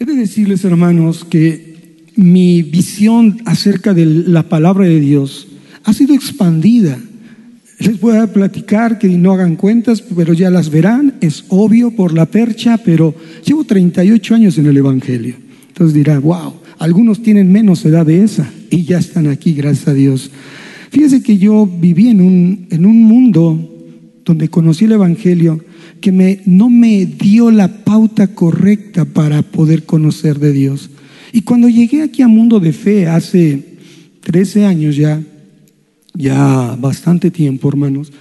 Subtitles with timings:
[0.00, 5.48] He de decirles, hermanos, que mi visión acerca de la palabra de Dios
[5.82, 6.96] ha sido expandida.
[7.80, 12.14] Les voy a platicar que no hagan cuentas, pero ya las verán, es obvio por
[12.14, 13.12] la percha, pero
[13.44, 15.34] llevo 38 años en el Evangelio.
[15.66, 19.94] Entonces dirá, wow, algunos tienen menos edad de esa y ya están aquí, gracias a
[19.94, 20.30] Dios.
[20.90, 23.68] Fíjese que yo viví en un, en un mundo
[24.24, 25.60] donde conocí el Evangelio
[26.00, 30.90] que me, no me dio la pauta correcta para poder conocer de Dios.
[31.32, 33.62] Y cuando llegué aquí a Mundo de Fe hace
[34.22, 35.22] 13 años ya,
[36.14, 38.12] ya bastante tiempo, hermanos,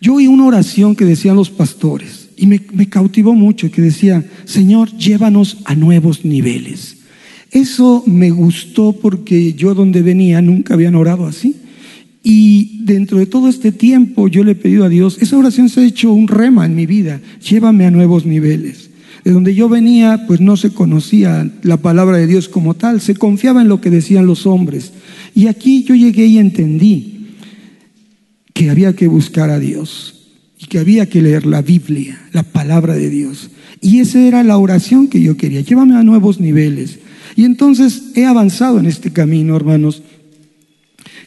[0.00, 4.24] yo oí una oración que decían los pastores y me, me cautivó mucho, que decía,
[4.44, 6.98] Señor, llévanos a nuevos niveles.
[7.50, 11.56] Eso me gustó porque yo donde venía nunca habían orado así.
[12.28, 15.78] Y dentro de todo este tiempo yo le he pedido a Dios, esa oración se
[15.78, 18.90] ha hecho un rema en mi vida, llévame a nuevos niveles.
[19.22, 23.14] De donde yo venía, pues no se conocía la palabra de Dios como tal, se
[23.14, 24.90] confiaba en lo que decían los hombres.
[25.36, 27.28] Y aquí yo llegué y entendí
[28.52, 30.26] que había que buscar a Dios
[30.58, 33.50] y que había que leer la Biblia, la palabra de Dios.
[33.80, 36.98] Y esa era la oración que yo quería, llévame a nuevos niveles.
[37.36, 40.02] Y entonces he avanzado en este camino, hermanos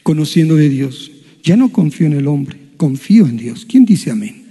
[0.03, 1.11] conociendo de Dios.
[1.43, 3.65] Ya no confío en el hombre, confío en Dios.
[3.67, 4.43] ¿Quién dice amén?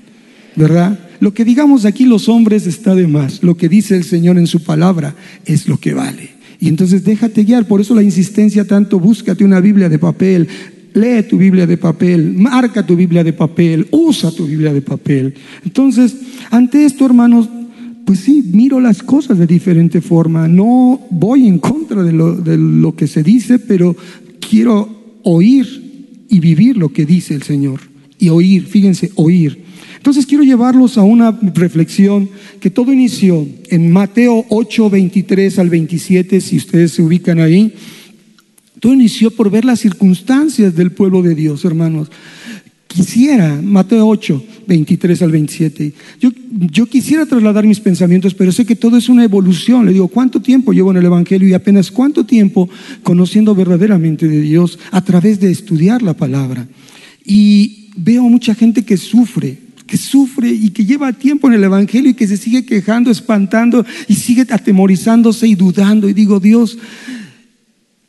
[0.56, 0.98] ¿Verdad?
[1.20, 3.42] Lo que digamos aquí los hombres está de más.
[3.42, 6.30] Lo que dice el Señor en su palabra es lo que vale.
[6.60, 7.66] Y entonces déjate guiar.
[7.66, 10.48] Por eso la insistencia tanto, búscate una Biblia de papel,
[10.94, 15.34] lee tu Biblia de papel, marca tu Biblia de papel, usa tu Biblia de papel.
[15.64, 16.16] Entonces,
[16.50, 17.48] ante esto, hermanos,
[18.04, 20.48] pues sí, miro las cosas de diferente forma.
[20.48, 23.94] No voy en contra de lo, de lo que se dice, pero
[24.41, 27.80] quiero oír y vivir lo que dice el Señor.
[28.19, 29.64] Y oír, fíjense, oír.
[29.97, 32.28] Entonces quiero llevarlos a una reflexión
[32.60, 37.75] que todo inició en Mateo 8, 23 al 27, si ustedes se ubican ahí.
[38.80, 42.10] Todo inició por ver las circunstancias del pueblo de Dios, hermanos.
[42.88, 48.76] Quisiera, Mateo 8, 23 al 27, yo, yo quisiera trasladar mis pensamientos, pero sé que
[48.76, 49.84] todo es una evolución.
[49.84, 52.69] Le digo, ¿cuánto tiempo llevo en el Evangelio y apenas cuánto tiempo
[53.03, 56.66] conociendo verdaderamente de Dios a través de estudiar la palabra?
[57.26, 62.10] Y veo mucha gente que sufre, que sufre y que lleva tiempo en el Evangelio
[62.10, 66.09] y que se sigue quejando, espantando y sigue atemorizándose y dudando.
[66.09, 66.78] Y digo, Dios,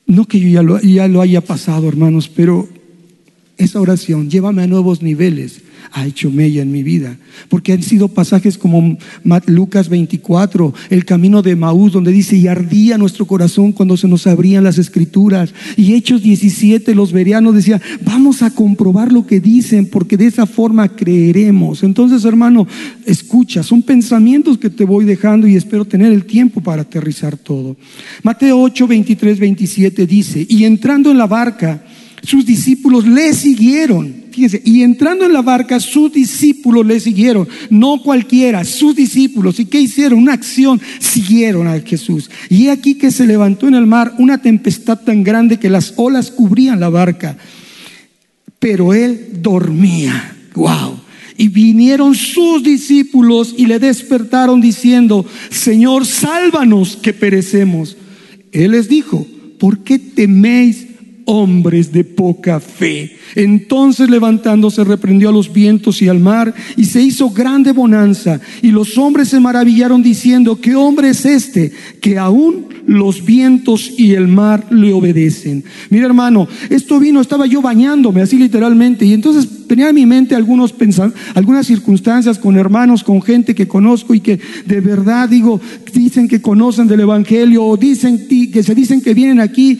[0.07, 2.78] no que yo ya lo, ya lo haya pasado, hermanos, pero
[3.59, 5.61] esa oración, llévame a nuevos niveles,
[5.91, 7.17] ha hecho mella en mi vida.
[7.49, 8.97] Porque han sido pasajes como
[9.47, 14.27] Lucas 24, el camino de Maús, donde dice, y ardía nuestro corazón cuando se nos
[14.27, 15.53] abrían las escrituras.
[15.75, 20.45] Y Hechos 17, los verianos decían, vamos a comprobar lo que dicen, porque de esa
[20.45, 21.83] forma creeremos.
[21.83, 22.65] Entonces, hermano,
[23.05, 27.75] escucha, son pensamientos que te voy dejando y espero tener el tiempo para aterrizar todo.
[28.23, 31.83] Mateo 8, 23, 27 dice, y entrando en la barca,
[32.23, 34.25] sus discípulos le siguieron.
[34.31, 37.47] Fíjense, y entrando en la barca, sus discípulos le siguieron.
[37.69, 39.59] No cualquiera, sus discípulos.
[39.59, 40.19] ¿Y qué hicieron?
[40.19, 40.79] Una acción.
[40.99, 42.29] Siguieron a Jesús.
[42.49, 46.31] Y aquí que se levantó en el mar una tempestad tan grande que las olas
[46.31, 47.37] cubrían la barca.
[48.59, 50.35] Pero él dormía.
[50.55, 50.99] Wow.
[51.37, 57.95] Y vinieron sus discípulos y le despertaron diciendo, Señor, sálvanos que perecemos.
[58.51, 59.25] Él les dijo,
[59.57, 60.88] ¿por qué teméis
[61.29, 63.15] hombres de poca fe.
[63.35, 68.71] Entonces levantándose reprendió a los vientos y al mar y se hizo grande bonanza y
[68.71, 74.27] los hombres se maravillaron diciendo, ¿qué hombre es este que aún los vientos y el
[74.27, 75.63] mar le obedecen?
[75.91, 80.33] Mira hermano, esto vino, estaba yo bañándome así literalmente y entonces tenía en mi mente
[80.33, 80.73] algunos
[81.35, 85.61] algunas circunstancias con hermanos, con gente que conozco y que de verdad digo,
[85.93, 89.79] dicen que conocen del Evangelio o dicen que se dicen que vienen aquí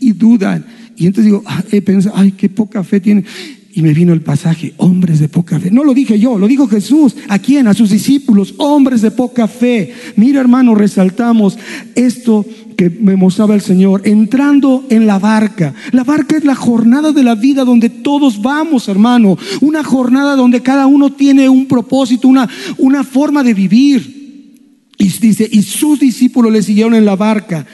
[0.00, 0.64] y dudan.
[1.00, 3.24] Y entonces digo, ah, he pensado, ay, qué poca fe tiene.
[3.72, 5.70] Y me vino el pasaje, hombres de poca fe.
[5.70, 7.16] No lo dije yo, lo dijo Jesús.
[7.28, 7.66] ¿A quién?
[7.68, 9.94] A sus discípulos, hombres de poca fe.
[10.16, 11.58] Mira, hermano, resaltamos
[11.94, 12.44] esto
[12.76, 15.72] que me mostraba el Señor, entrando en la barca.
[15.92, 19.38] La barca es la jornada de la vida donde todos vamos, hermano.
[19.62, 22.46] Una jornada donde cada uno tiene un propósito, una,
[22.76, 24.92] una forma de vivir.
[24.98, 27.66] Y dice, y sus discípulos le siguieron en la barca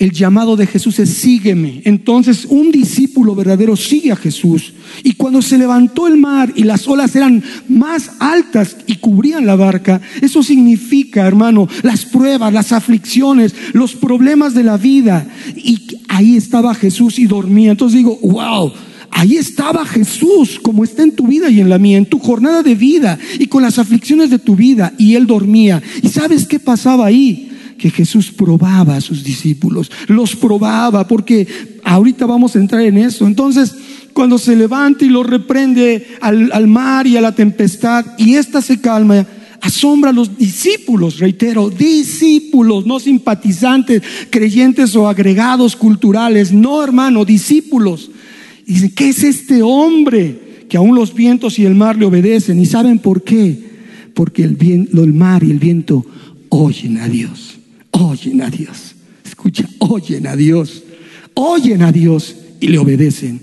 [0.00, 1.82] el llamado de Jesús es sígueme.
[1.84, 4.72] Entonces un discípulo verdadero sigue a Jesús.
[5.04, 9.56] Y cuando se levantó el mar y las olas eran más altas y cubrían la
[9.56, 15.28] barca, eso significa, hermano, las pruebas, las aflicciones, los problemas de la vida.
[15.54, 17.72] Y ahí estaba Jesús y dormía.
[17.72, 18.72] Entonces digo, wow.
[19.12, 22.62] Ahí estaba Jesús, como está en tu vida y en la mía, en tu jornada
[22.62, 24.94] de vida y con las aflicciones de tu vida.
[24.96, 25.82] Y él dormía.
[26.00, 27.49] ¿Y sabes qué pasaba ahí?
[27.80, 31.48] Que Jesús probaba a sus discípulos, los probaba, porque
[31.82, 33.26] ahorita vamos a entrar en eso.
[33.26, 33.74] Entonces,
[34.12, 38.82] cuando se levanta y lo reprende al, mar y a la tempestad, y ésta se
[38.82, 39.26] calma,
[39.62, 48.10] asombra a los discípulos, reitero, discípulos, no simpatizantes, creyentes o agregados culturales, no hermano, discípulos.
[48.66, 52.60] Y ¿qué es este hombre que aún los vientos y el mar le obedecen?
[52.60, 53.70] ¿Y saben por qué?
[54.12, 56.04] Porque el, viento, el mar y el viento
[56.50, 57.59] oyen a Dios,
[57.92, 58.94] oyen a Dios.
[59.24, 60.82] Escucha, oyen a Dios,
[61.34, 63.40] oyen a Dios y le obedecen.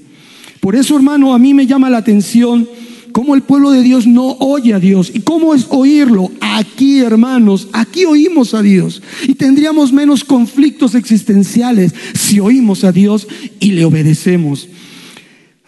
[0.59, 2.67] Por eso, hermano, a mí me llama la atención
[3.11, 5.11] cómo el pueblo de Dios no oye a Dios.
[5.13, 6.31] ¿Y cómo es oírlo?
[6.39, 9.01] Aquí, hermanos, aquí oímos a Dios.
[9.27, 13.27] Y tendríamos menos conflictos existenciales si oímos a Dios
[13.59, 14.67] y le obedecemos.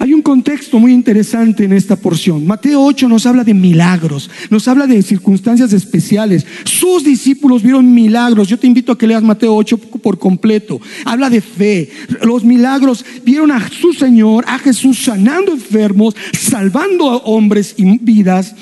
[0.02, 2.48] Hay un contexto muy interesante en esta porción.
[2.48, 6.46] Mateo 8 nos habla de milagros, nos habla de circunstancias especiales.
[6.64, 8.48] Sus discípulos vieron milagros.
[8.48, 10.80] Yo te invito a que leas Mateo 8 por completo.
[11.04, 11.90] Habla de fe.
[12.24, 18.56] Los milagros vieron a su Señor, a Jesús sanando enfermos, salvando a hombres y vidas.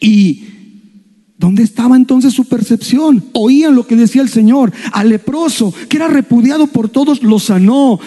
[0.00, 0.44] Y
[1.38, 3.22] ¿Dónde estaba entonces su percepción?
[3.34, 4.72] Oían lo que decía el Señor.
[4.92, 8.00] Al leproso, que era repudiado por todos, lo sanó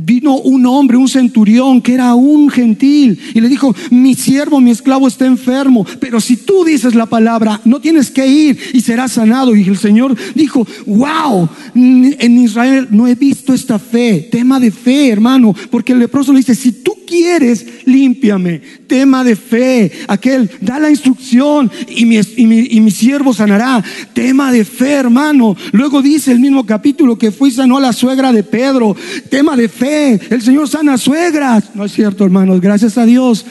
[0.00, 4.70] vino un hombre, un centurión, que era un gentil, y le dijo, mi siervo, mi
[4.70, 9.08] esclavo está enfermo, pero si tú dices la palabra, no tienes que ir y será
[9.08, 9.54] sanado.
[9.54, 15.08] Y el Señor dijo, wow, en Israel no he visto esta fe, tema de fe,
[15.08, 20.78] hermano, porque el leproso le dice, si tú quieres, límpiame, tema de fe, aquel, da
[20.78, 25.56] la instrucción y mi, y mi siervo sanará, tema de fe, hermano.
[25.72, 28.94] Luego dice el mismo capítulo que fue y sanó a la suegra de Pedro,
[29.30, 31.74] tema de fe el Señor sana suegras.
[31.74, 33.44] No es cierto, hermanos, gracias a Dios.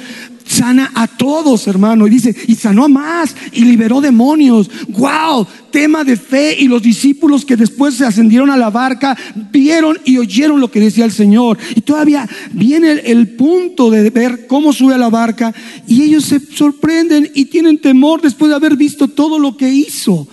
[0.46, 2.08] Sana a todos, hermano.
[2.08, 4.70] Y dice, y sanó a más y liberó demonios.
[4.88, 5.46] ¡Wow!
[5.72, 6.56] Tema de fe.
[6.58, 9.18] Y los discípulos que después se ascendieron a la barca
[9.52, 11.58] vieron y oyeron lo que decía el Señor.
[11.76, 15.54] Y todavía viene el, el punto de ver cómo sube a la barca.
[15.86, 20.28] Y ellos se sorprenden y tienen temor después de haber visto todo lo que hizo.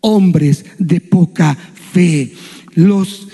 [0.00, 1.58] Hombres de poca
[1.92, 2.32] fe.
[2.74, 3.31] Los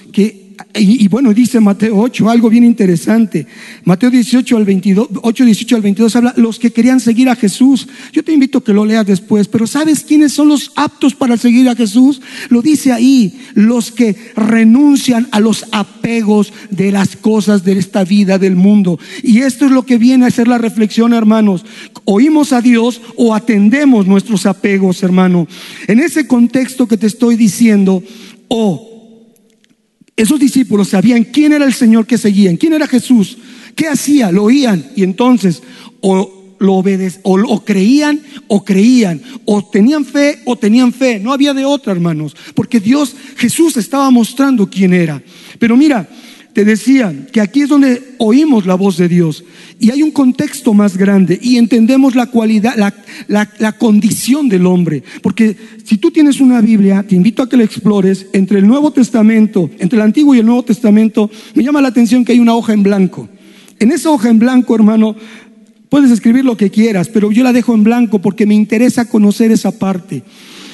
[0.75, 3.47] y, bueno, dice Mateo 8 algo bien interesante.
[3.85, 7.89] Mateo 18 al 22, 8, 18 al 22 habla los que querían seguir a Jesús.
[8.13, 11.37] Yo te invito a que lo leas después, pero ¿sabes quiénes son los aptos para
[11.37, 12.21] seguir a Jesús?
[12.49, 18.39] Lo dice ahí, los que renuncian a los apegos de las cosas de esta vida,
[18.39, 18.99] del mundo.
[19.23, 21.65] Y esto es lo que viene a ser la reflexión, hermanos.
[22.05, 25.47] Oímos a Dios o atendemos nuestros apegos, hermano.
[25.87, 28.03] En ese contexto que te estoy diciendo,
[28.49, 28.88] o
[30.19, 33.39] esos discípulos sabían quién era el Señor que seguían, quién era Jesús,
[33.77, 35.63] qué hacía, lo oían y entonces
[36.01, 41.21] o lo obedecían, o, creían o creían, o tenían fe o tenían fe.
[41.21, 45.23] No había de otra, hermanos, porque Dios, Jesús estaba mostrando quién era.
[45.61, 46.09] Pero mira,
[46.53, 49.45] te decía que aquí es donde oímos la voz de Dios
[49.79, 52.95] y hay un contexto más grande y entendemos la cualidad, la,
[53.59, 55.03] la, condición del hombre.
[55.23, 58.91] Porque si tú tienes una Biblia, te invito a que la explores entre el Nuevo
[58.91, 62.55] Testamento, entre el Antiguo y el Nuevo Testamento, me llama la atención que hay una
[62.55, 63.29] hoja en blanco.
[63.79, 65.15] En esa hoja en blanco, hermano,
[65.89, 69.53] puedes escribir lo que quieras, pero yo la dejo en blanco porque me interesa conocer
[69.53, 70.25] esa parte.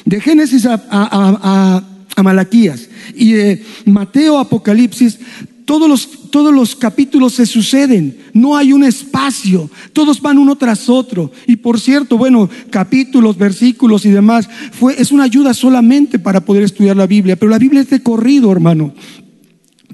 [0.06, 1.82] De Génesis a, a,
[2.16, 5.18] a Malaquías y de Mateo Apocalipsis
[5.64, 10.88] todos los, todos los capítulos se suceden, no hay un espacio, todos van uno tras
[10.88, 11.32] otro.
[11.46, 16.64] Y por cierto, bueno, capítulos, versículos y demás, fue, es una ayuda solamente para poder
[16.64, 18.94] estudiar la Biblia, pero la Biblia es de corrido, hermano.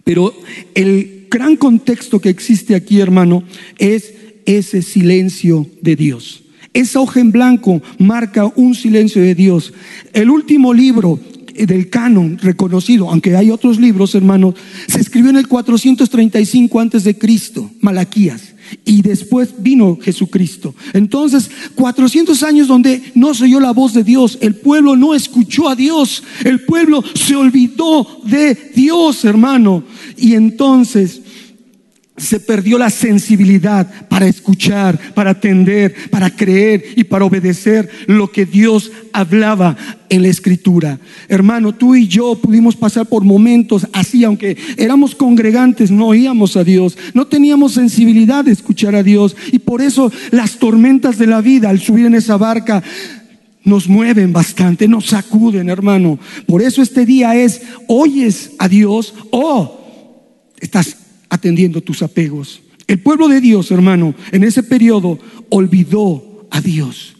[0.02, 0.34] Pero
[0.74, 3.44] el gran contexto que existe aquí, hermano,
[3.78, 4.14] es
[4.46, 6.42] ese silencio de Dios.
[6.72, 9.72] Esa hoja en blanco marca un silencio de Dios.
[10.12, 11.18] El último libro
[11.66, 14.54] del canon reconocido, aunque hay otros libros, hermanos,
[14.86, 18.54] se escribió en el 435 antes de Cristo, Malaquías.
[18.84, 20.74] Y después vino Jesucristo.
[20.92, 25.68] Entonces, 400 años donde no se oyó la voz de Dios, el pueblo no escuchó
[25.68, 29.82] a Dios, el pueblo se olvidó de Dios, hermano.
[30.16, 31.20] Y entonces
[32.20, 38.46] se perdió la sensibilidad para escuchar, para atender, para creer y para obedecer lo que
[38.46, 39.76] Dios hablaba
[40.08, 40.98] en la escritura.
[41.28, 46.64] Hermano, tú y yo pudimos pasar por momentos así, aunque éramos congregantes, no oíamos a
[46.64, 51.40] Dios, no teníamos sensibilidad de escuchar a Dios y por eso las tormentas de la
[51.40, 52.82] vida al subir en esa barca
[53.64, 56.18] nos mueven bastante, nos sacuden, hermano.
[56.46, 59.78] Por eso este día es, oyes a Dios o
[60.60, 60.96] estás
[61.30, 62.60] atendiendo tus apegos.
[62.86, 65.18] El pueblo de Dios, hermano, en ese periodo
[65.48, 67.14] olvidó a Dios.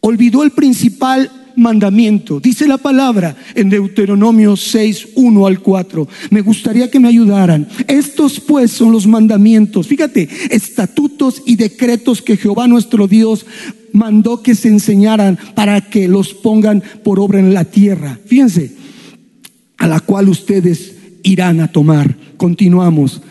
[0.00, 2.40] Olvidó el principal mandamiento.
[2.40, 6.08] Dice la palabra en Deuteronomio 6, 1 al 4.
[6.30, 7.68] Me gustaría que me ayudaran.
[7.88, 9.86] Estos pues son los mandamientos.
[9.86, 13.46] Fíjate, estatutos y decretos que Jehová nuestro Dios
[13.92, 18.18] mandó que se enseñaran para que los pongan por obra en la tierra.
[18.26, 18.72] Fíjense,
[19.78, 22.16] a la cual ustedes irán a tomar.
[22.36, 23.22] Continuamos.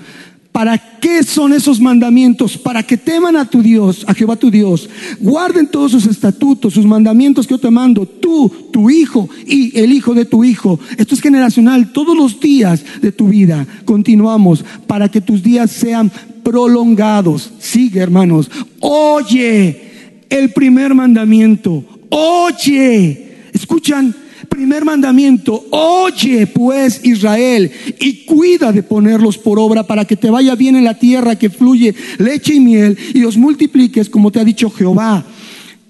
[0.53, 2.57] ¿Para qué son esos mandamientos?
[2.57, 4.87] Para que teman a tu Dios, a Jehová tu Dios.
[5.19, 9.91] Guarden todos sus estatutos, sus mandamientos que yo te mando, tú, tu hijo y el
[9.91, 10.79] hijo de tu hijo.
[10.97, 13.67] Esto es generacional, todos los días de tu vida.
[13.83, 16.11] Continuamos, para que tus días sean
[16.43, 17.51] prolongados.
[17.59, 18.49] Sigue, hermanos.
[18.79, 19.91] Oye
[20.29, 21.83] el primer mandamiento.
[22.09, 24.15] Oye, escuchan,
[24.53, 30.53] primer mandamiento, oye pues Israel y cuida de ponerlos por obra para que te vaya
[30.55, 34.43] bien en la tierra que fluye leche y miel y los multipliques como te ha
[34.43, 35.25] dicho Jehová,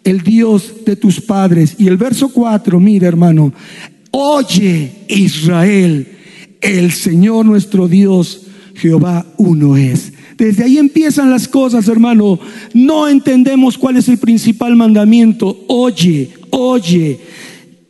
[0.04, 1.76] el Dios de tus padres.
[1.78, 3.54] Y el verso 4, mira hermano,
[4.12, 6.08] oye Israel,
[6.62, 8.44] el Señor nuestro Dios,
[8.76, 10.14] Jehová uno es.
[10.38, 12.40] Desde ahí empiezan las cosas, hermano.
[12.74, 15.66] No entendemos cuál es el principal mandamiento.
[15.68, 17.20] Oye, oye.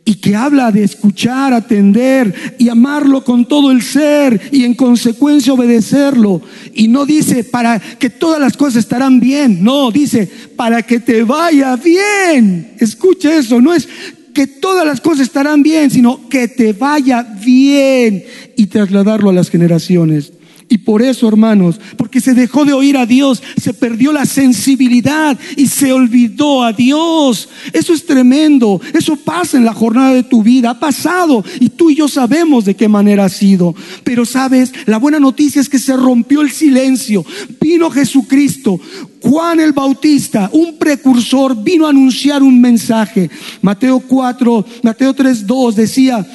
[0.04, 5.54] Y que habla de escuchar, atender y amarlo con todo el ser y en consecuencia
[5.54, 6.42] obedecerlo.
[6.74, 9.64] Y no dice para que todas las cosas estarán bien.
[9.64, 12.74] No, dice para que te vaya bien.
[12.78, 13.62] Escucha eso.
[13.62, 13.88] No es
[14.34, 18.24] que todas las cosas estarán bien, sino que te vaya bien
[18.56, 20.33] y trasladarlo a las generaciones.
[20.68, 25.38] Y por eso, hermanos, porque se dejó de oír a Dios, se perdió la sensibilidad
[25.56, 27.48] y se olvidó a Dios.
[27.72, 28.80] Eso es tremendo.
[28.92, 30.70] Eso pasa en la jornada de tu vida.
[30.70, 33.74] Ha pasado y tú y yo sabemos de qué manera ha sido.
[34.04, 37.24] Pero sabes, la buena noticia es que se rompió el silencio.
[37.60, 38.80] Vino Jesucristo.
[39.24, 43.30] Juan el Bautista, un precursor, vino a anunciar un mensaje.
[43.62, 46.26] Mateo 4, Mateo 3, 2 decía,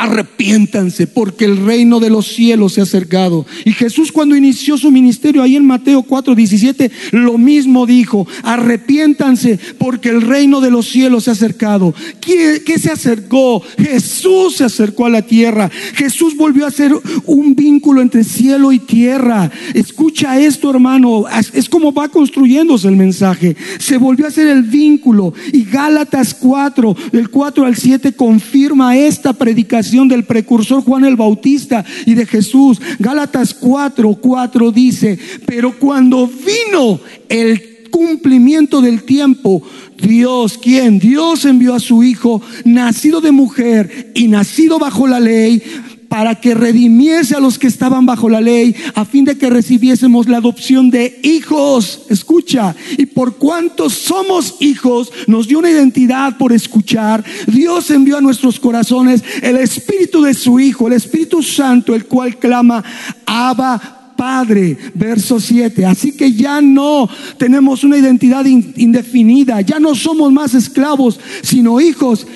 [0.00, 3.44] arrepiéntanse porque el reino de los cielos se ha acercado.
[3.66, 9.58] Y Jesús cuando inició su ministerio ahí en Mateo 4, 17, lo mismo dijo, arrepiéntanse
[9.76, 11.94] porque el reino de los cielos se ha acercado.
[12.18, 13.62] ¿Qué, ¿Qué, se acercó?
[13.78, 15.70] Jesús se acercó a la tierra.
[15.94, 16.94] Jesús volvió a ser
[17.26, 19.50] un vínculo entre cielo y tierra.
[19.74, 21.26] Escucha esto, hermano.
[21.52, 23.54] Es como va construyéndose el mensaje.
[23.78, 25.34] Se volvió a hacer el vínculo.
[25.52, 31.84] Y Gálatas 4, del 4 al 7, confirma esta predicación del precursor Juan el Bautista
[32.06, 32.80] y de Jesús.
[32.98, 39.62] Gálatas 4, 4 dice, pero cuando vino el cumplimiento del tiempo,
[40.00, 40.98] Dios, ¿quién?
[40.98, 45.62] Dios envió a su Hijo, nacido de mujer y nacido bajo la ley,
[46.10, 50.28] para que redimiese a los que estaban bajo la ley, a fin de que recibiésemos
[50.28, 52.02] la adopción de hijos.
[52.10, 57.24] Escucha, y por cuanto somos hijos, nos dio una identidad por escuchar.
[57.46, 62.36] Dios envió a nuestros corazones el Espíritu de su Hijo, el Espíritu Santo, el cual
[62.40, 62.82] clama,
[63.24, 65.86] Abba Padre, verso 7.
[65.86, 72.26] Así que ya no tenemos una identidad indefinida, ya no somos más esclavos, sino hijos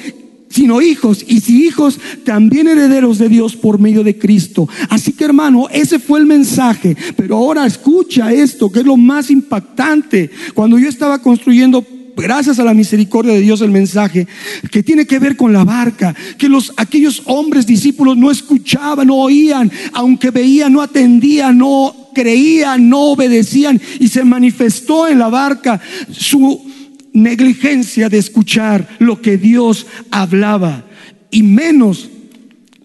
[0.54, 4.68] sino hijos, y si hijos, también herederos de Dios por medio de Cristo.
[4.88, 9.32] Así que hermano, ese fue el mensaje, pero ahora escucha esto, que es lo más
[9.32, 10.30] impactante.
[10.54, 11.84] Cuando yo estaba construyendo
[12.16, 14.28] gracias a la misericordia de Dios el mensaje
[14.70, 19.16] que tiene que ver con la barca, que los aquellos hombres discípulos no escuchaban, no
[19.16, 25.80] oían, aunque veían, no atendían, no creían, no obedecían y se manifestó en la barca
[26.12, 26.73] su
[27.14, 30.84] negligencia de escuchar lo que Dios hablaba.
[31.30, 32.10] Y menos,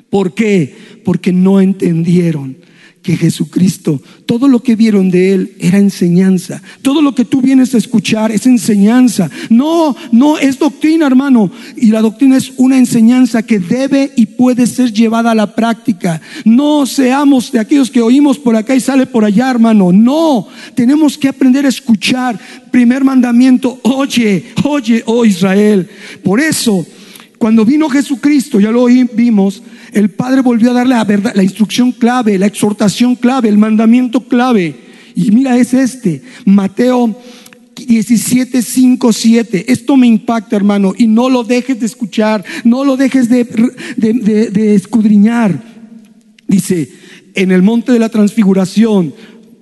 [0.09, 0.73] ¿por qué?
[1.03, 2.58] Porque no entendieron
[3.01, 6.61] que Jesucristo, todo lo que vieron de Él era enseñanza.
[6.81, 9.29] Todo lo que tú vienes a escuchar es enseñanza.
[9.49, 11.49] No, no es doctrina, hermano.
[11.77, 16.21] Y la doctrina es una enseñanza que debe y puede ser llevada a la práctica.
[16.43, 19.91] No seamos de aquellos que oímos por acá y sale por allá, hermano.
[19.93, 22.37] No, tenemos que aprender a escuchar.
[22.69, 25.87] Primer mandamiento, oye, oye, oh Israel.
[26.23, 26.85] Por eso,
[27.39, 30.95] cuando vino Jesucristo, ya lo vimos, el Padre volvió a darle
[31.33, 34.75] la instrucción clave, la exhortación clave, el mandamiento clave.
[35.15, 37.17] Y mira, es este, Mateo
[37.77, 39.71] 17, 5, 7.
[39.71, 44.75] Esto me impacta, hermano, y no lo dejes de escuchar, no lo dejes de, de
[44.75, 45.63] escudriñar.
[46.45, 46.91] Dice,
[47.35, 49.13] en el monte de la transfiguración,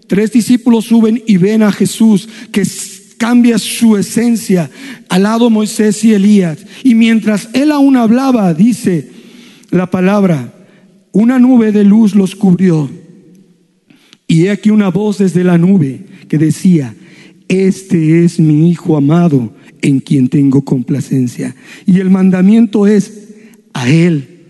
[0.07, 2.65] tres discípulos suben y ven a Jesús que
[3.17, 4.69] cambia su esencia
[5.09, 6.59] al lado Moisés y Elías.
[6.83, 9.09] Y mientras él aún hablaba, dice,
[9.69, 10.53] la palabra,
[11.11, 12.89] una nube de luz los cubrió.
[14.27, 16.95] Y he aquí una voz desde la nube que decía,
[17.47, 21.55] este es mi Hijo amado, en quien tengo complacencia.
[21.85, 23.29] Y el mandamiento es
[23.73, 24.43] a Él,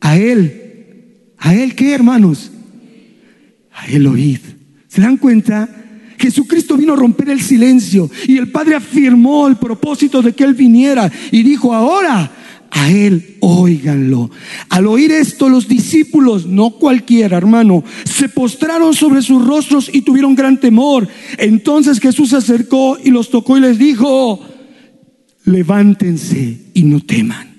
[0.00, 2.52] a Él, a Él qué hermanos,
[3.72, 4.38] a Él oíd.
[4.88, 5.83] ¿Se dan cuenta?
[6.24, 10.54] Jesucristo vino a romper el silencio y el Padre afirmó el propósito de que Él
[10.54, 12.32] viniera y dijo, ahora
[12.70, 14.30] a Él óiganlo.
[14.70, 20.34] Al oír esto, los discípulos, no cualquiera, hermano, se postraron sobre sus rostros y tuvieron
[20.34, 21.06] gran temor.
[21.36, 24.40] Entonces Jesús se acercó y los tocó y les dijo,
[25.44, 27.53] levántense y no teman.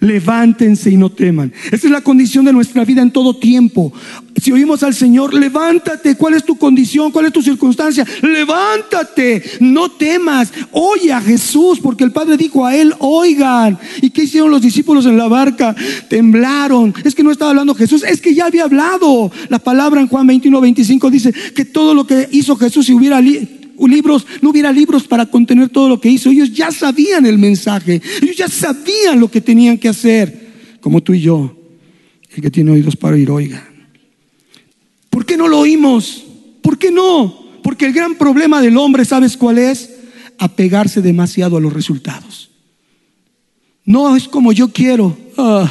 [0.00, 1.52] Levántense y no teman.
[1.66, 3.92] Esa es la condición de nuestra vida en todo tiempo.
[4.40, 6.16] Si oímos al Señor, levántate.
[6.16, 7.12] ¿Cuál es tu condición?
[7.12, 8.06] ¿Cuál es tu circunstancia?
[8.22, 9.42] Levántate.
[9.60, 10.52] No temas.
[10.72, 13.78] Oye a Jesús, porque el Padre dijo a él, oigan.
[14.00, 15.76] ¿Y qué hicieron los discípulos en la barca?
[16.08, 16.94] Temblaron.
[17.04, 19.30] Es que no estaba hablando Jesús, es que ya había hablado.
[19.50, 23.20] La palabra en Juan 21, 25 dice que todo lo que hizo Jesús, si hubiera
[23.88, 26.30] libros, no hubiera libros para contener todo lo que hizo.
[26.30, 31.14] Ellos ya sabían el mensaje, ellos ya sabían lo que tenían que hacer, como tú
[31.14, 31.56] y yo.
[32.30, 33.66] El que tiene oídos para oír, oiga.
[35.08, 36.24] ¿Por qué no lo oímos?
[36.62, 37.46] ¿Por qué no?
[37.62, 39.90] Porque el gran problema del hombre, ¿sabes cuál es?
[40.38, 42.50] Apegarse demasiado a los resultados.
[43.84, 45.16] No es como yo quiero.
[45.36, 45.70] Ah,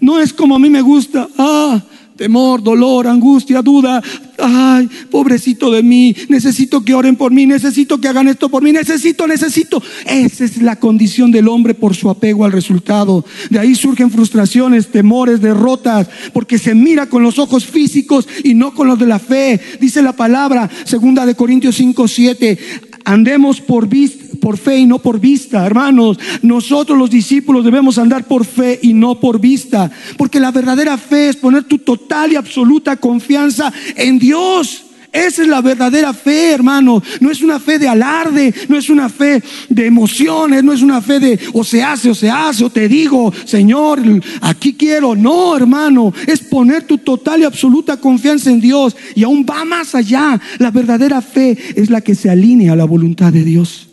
[0.00, 1.28] no es como a mí me gusta.
[1.36, 1.82] Ah,
[2.16, 4.02] temor, dolor, angustia, duda.
[4.38, 8.72] Ay, pobrecito de mí, necesito que oren por mí, necesito que hagan esto por mí,
[8.72, 9.82] necesito, necesito.
[10.04, 13.24] Esa es la condición del hombre por su apego al resultado.
[13.50, 18.74] De ahí surgen frustraciones, temores, derrotas, porque se mira con los ojos físicos y no
[18.74, 19.60] con los de la fe.
[19.80, 22.58] Dice la palabra, segunda de Corintios 5, 7,
[23.04, 26.20] andemos por vista por fe y no por vista, hermanos.
[26.40, 31.30] Nosotros los discípulos debemos andar por fe y no por vista, porque la verdadera fe
[31.30, 34.84] es poner tu total y absoluta confianza en Dios.
[35.12, 37.02] Esa es la verdadera fe, hermano.
[37.18, 41.02] No es una fe de alarde, no es una fe de emociones, no es una
[41.02, 44.00] fe de o se hace o se hace o te digo, Señor,
[44.42, 45.16] aquí quiero.
[45.16, 49.96] No, hermano, es poner tu total y absoluta confianza en Dios y aún va más
[49.96, 50.40] allá.
[50.60, 53.85] La verdadera fe es la que se alinea a la voluntad de Dios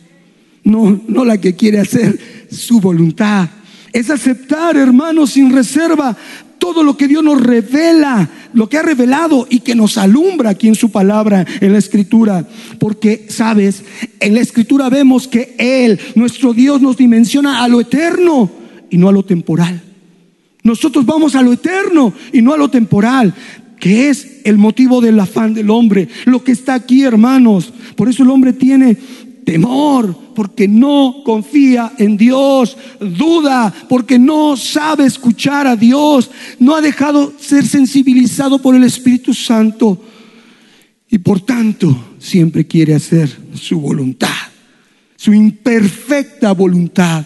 [0.63, 2.17] no, no la que quiere hacer
[2.49, 3.49] su voluntad.
[3.91, 6.17] Es aceptar, hermanos, sin reserva
[6.57, 10.69] todo lo que Dios nos revela, lo que ha revelado y que nos alumbra aquí
[10.69, 12.47] en su palabra, en la escritura.
[12.79, 13.83] Porque, sabes,
[14.19, 18.49] en la escritura vemos que Él, nuestro Dios, nos dimensiona a lo eterno
[18.89, 19.81] y no a lo temporal.
[20.63, 23.33] Nosotros vamos a lo eterno y no a lo temporal
[23.77, 27.73] que es el motivo del afán del hombre, lo que está aquí, hermanos.
[27.97, 28.95] Por eso el hombre tiene
[29.43, 36.29] temor, porque no confía en Dios, duda, porque no sabe escuchar a Dios,
[36.59, 40.01] no ha dejado ser sensibilizado por el Espíritu Santo.
[41.09, 44.29] Y por tanto siempre quiere hacer su voluntad,
[45.15, 47.25] su imperfecta voluntad.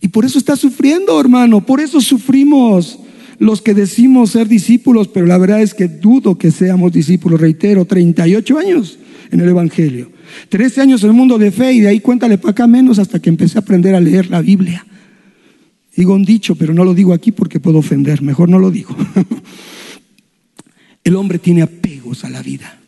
[0.00, 2.98] Y por eso está sufriendo, hermano, por eso sufrimos
[3.38, 7.84] los que decimos ser discípulos, pero la verdad es que dudo que seamos discípulos, reitero,
[7.84, 8.98] 38 años
[9.30, 10.10] en el Evangelio.
[10.48, 13.20] Trece años en el mundo de fe y de ahí cuéntale para acá menos hasta
[13.20, 14.84] que empecé a aprender a leer la Biblia.
[15.96, 18.96] Digo un dicho, pero no lo digo aquí porque puedo ofender, mejor no lo digo.
[21.04, 22.78] El hombre tiene apegos a la vida.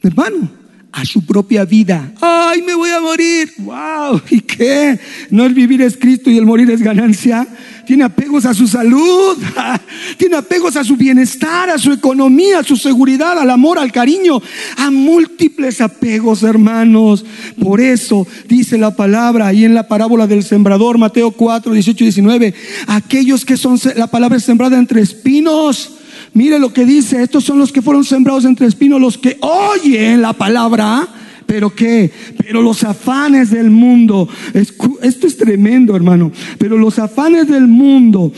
[0.00, 0.50] Hermano,
[0.92, 2.12] a su propia vida.
[2.20, 3.52] ¡Ay, me voy a morir!
[3.58, 4.20] ¡Wow!
[4.30, 4.98] ¿Y qué?
[5.30, 7.46] ¿No es vivir es Cristo y el morir es ganancia?
[7.84, 9.36] Tiene apegos a su salud,
[10.16, 14.40] tiene apegos a su bienestar, a su economía, a su seguridad, al amor, al cariño,
[14.76, 17.24] a múltiples apegos, hermanos.
[17.62, 22.06] Por eso dice la palabra ahí en la parábola del sembrador, Mateo 4, 18 y
[22.06, 22.54] 19,
[22.86, 25.92] aquellos que son, la palabra sembrada entre espinos,
[26.34, 30.22] Mire lo que dice, estos son los que fueron sembrados entre espinos, los que oyen
[30.22, 31.06] la palabra,
[31.46, 37.68] pero qué, pero los afanes del mundo, esto es tremendo hermano, pero los afanes del
[37.68, 38.32] mundo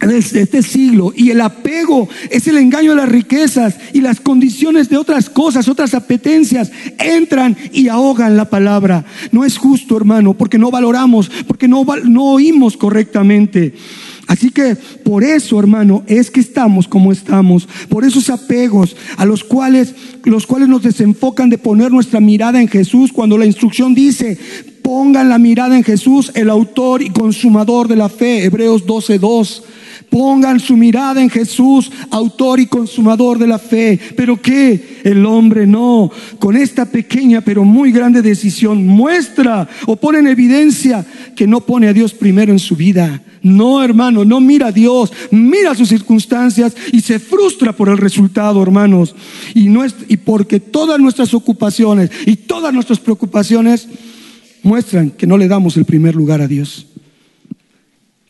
[0.00, 4.88] de este siglo y el apego es el engaño de las riquezas y las condiciones
[4.88, 9.04] de otras cosas, otras apetencias, entran y ahogan la palabra.
[9.32, 13.74] No es justo, hermano, porque no valoramos, porque no, no oímos correctamente.
[14.26, 19.44] Así que por eso, hermano, es que estamos como estamos, por esos apegos a los
[19.44, 24.38] cuales los cuales nos desenfocan de poner nuestra mirada en Jesús cuando la instrucción dice,
[24.82, 29.62] pongan la mirada en Jesús, el autor y consumador de la fe, Hebreos 12:2.
[30.10, 33.98] Pongan su mirada en Jesús, autor y consumador de la fe.
[34.16, 40.18] Pero que el hombre no, con esta pequeña pero muy grande decisión, muestra o pone
[40.18, 44.68] en evidencia que no pone a Dios primero en su vida no, hermano, no mira
[44.68, 49.14] a Dios, mira sus circunstancias y se frustra por el resultado, hermanos.
[49.54, 53.86] Y, no es, y porque todas nuestras ocupaciones y todas nuestras preocupaciones
[54.62, 56.86] muestran que no le damos el primer lugar a Dios.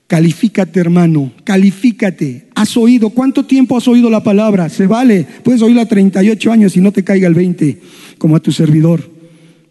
[0.08, 2.48] Califícate, hermano, califícate.
[2.56, 3.10] ¿Has oído?
[3.10, 4.68] ¿Cuánto tiempo has oído la palabra?
[4.68, 5.24] Se vale.
[5.44, 7.80] Puedes oírla 38 años y no te caiga el 20,
[8.18, 9.08] como a tu servidor.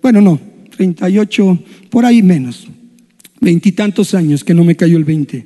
[0.01, 0.39] Bueno, no,
[0.77, 2.69] 38, por ahí menos.
[3.41, 5.46] Veintitantos años que no me cayó el 20.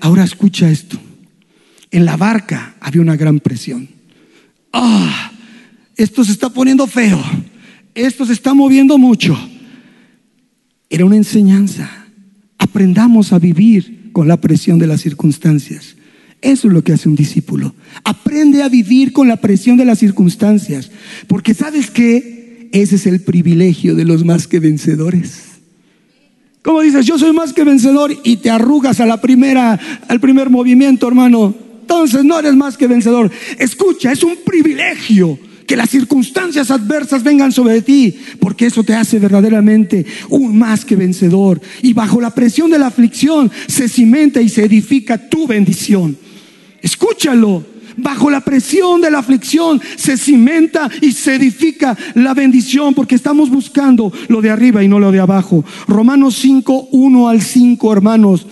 [0.00, 0.98] Ahora escucha esto.
[1.90, 3.88] En la barca había una gran presión.
[4.72, 5.32] Ah,
[5.96, 7.20] esto se está poniendo feo.
[7.94, 9.36] Esto se está moviendo mucho.
[10.88, 12.06] Era una enseñanza
[12.58, 15.96] aprendamos a vivir con la presión de las circunstancias.
[16.42, 17.74] Eso es lo que hace un discípulo.
[18.04, 20.90] Aprende a vivir con la presión de las circunstancias.
[21.26, 25.47] Porque sabes que ese es el privilegio de los más que vencedores.
[26.68, 30.50] Como dices, yo soy más que vencedor y te arrugas a la primera, al primer
[30.50, 31.54] movimiento, hermano.
[31.80, 33.30] Entonces no eres más que vencedor.
[33.58, 39.18] Escucha, es un privilegio que las circunstancias adversas vengan sobre ti, porque eso te hace
[39.18, 41.58] verdaderamente un más que vencedor.
[41.80, 46.18] Y bajo la presión de la aflicción se cimenta y se edifica tu bendición.
[46.82, 47.77] Escúchalo.
[47.98, 53.50] Bajo la presión de la aflicción se cimenta y se edifica la bendición porque estamos
[53.50, 55.64] buscando lo de arriba y no lo de abajo.
[55.86, 58.46] Romanos 5, 1 al 5, hermanos,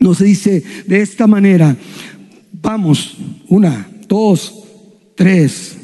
[0.00, 1.76] nos dice de esta manera.
[2.52, 3.16] Vamos,
[3.48, 4.64] una, dos,
[5.14, 5.76] tres.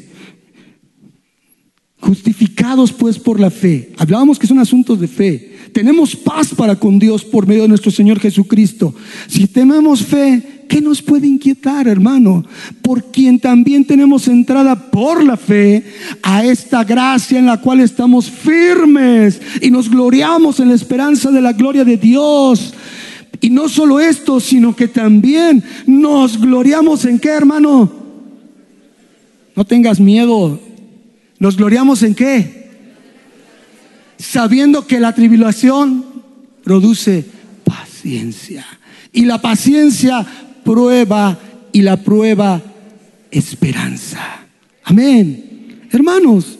[1.99, 3.91] Justificados pues por la fe.
[3.97, 5.57] Hablábamos que son asuntos de fe.
[5.71, 8.93] Tenemos paz para con Dios por medio de nuestro Señor Jesucristo.
[9.27, 12.45] Si tenemos fe, ¿qué nos puede inquietar, hermano?
[12.81, 15.83] Por quien también tenemos entrada por la fe
[16.23, 21.41] a esta gracia en la cual estamos firmes y nos gloriamos en la esperanza de
[21.41, 22.73] la gloria de Dios.
[23.41, 27.91] Y no solo esto, sino que también nos gloriamos en qué, hermano.
[29.53, 30.57] No tengas miedo,
[31.37, 32.69] ¿Nos gloriamos en qué?
[34.19, 36.05] Sabiendo que la tribulación
[36.63, 37.25] produce
[37.63, 38.63] paciencia.
[39.11, 40.23] Y la paciencia
[40.63, 41.39] prueba
[41.71, 42.61] y la prueba
[43.31, 44.19] esperanza.
[44.83, 45.81] Amén.
[45.91, 46.57] Hermanos,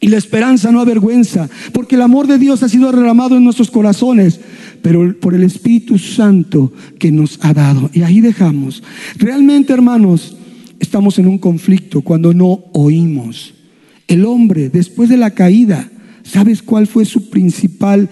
[0.00, 3.70] y la esperanza no avergüenza, porque el amor de Dios ha sido derramado en nuestros
[3.70, 4.40] corazones,
[4.82, 7.90] pero por el Espíritu Santo que nos ha dado.
[7.92, 8.82] Y ahí dejamos.
[9.16, 10.36] Realmente, hermanos,
[10.78, 13.54] estamos en un conflicto cuando no oímos
[14.10, 15.88] el hombre, después de la caída,
[16.24, 18.10] ¿sabes cuál fue su principal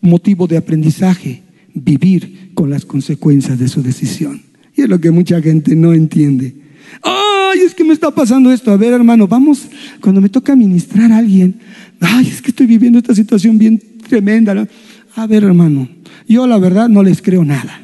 [0.00, 1.42] motivo de aprendizaje?
[1.74, 4.42] Vivir con las consecuencias de su decisión.
[4.74, 6.56] Y es lo que mucha gente no entiende.
[7.04, 8.72] Ay, es que me está pasando esto.
[8.72, 9.68] A ver, hermano, vamos,
[10.00, 11.60] cuando me toca ministrar a alguien,
[12.00, 14.66] ay, es que estoy viviendo esta situación bien tremenda.
[15.14, 15.88] A ver, hermano,
[16.26, 17.80] yo la verdad no les creo nada.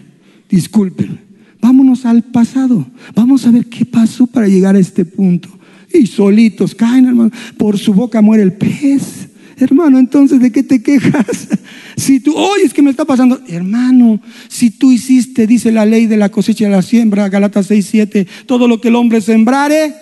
[0.51, 1.21] Disculpen.
[1.61, 2.85] Vámonos al pasado.
[3.15, 5.49] Vamos a ver qué pasó para llegar a este punto
[5.93, 7.31] y solitos caen, hermano.
[7.57, 9.29] Por su boca muere el pez.
[9.59, 11.49] Hermano, entonces, ¿de qué te quejas?
[11.97, 13.41] Si tú, oye, es que me está pasando.
[13.47, 17.87] Hermano, si tú hiciste, dice la ley de la cosecha y la siembra, Galatas 6,
[17.89, 19.95] 7, todo lo que el hombre sembrare,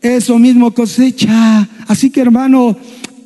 [0.00, 1.68] eso mismo cosecha.
[1.86, 2.74] Así que, hermano,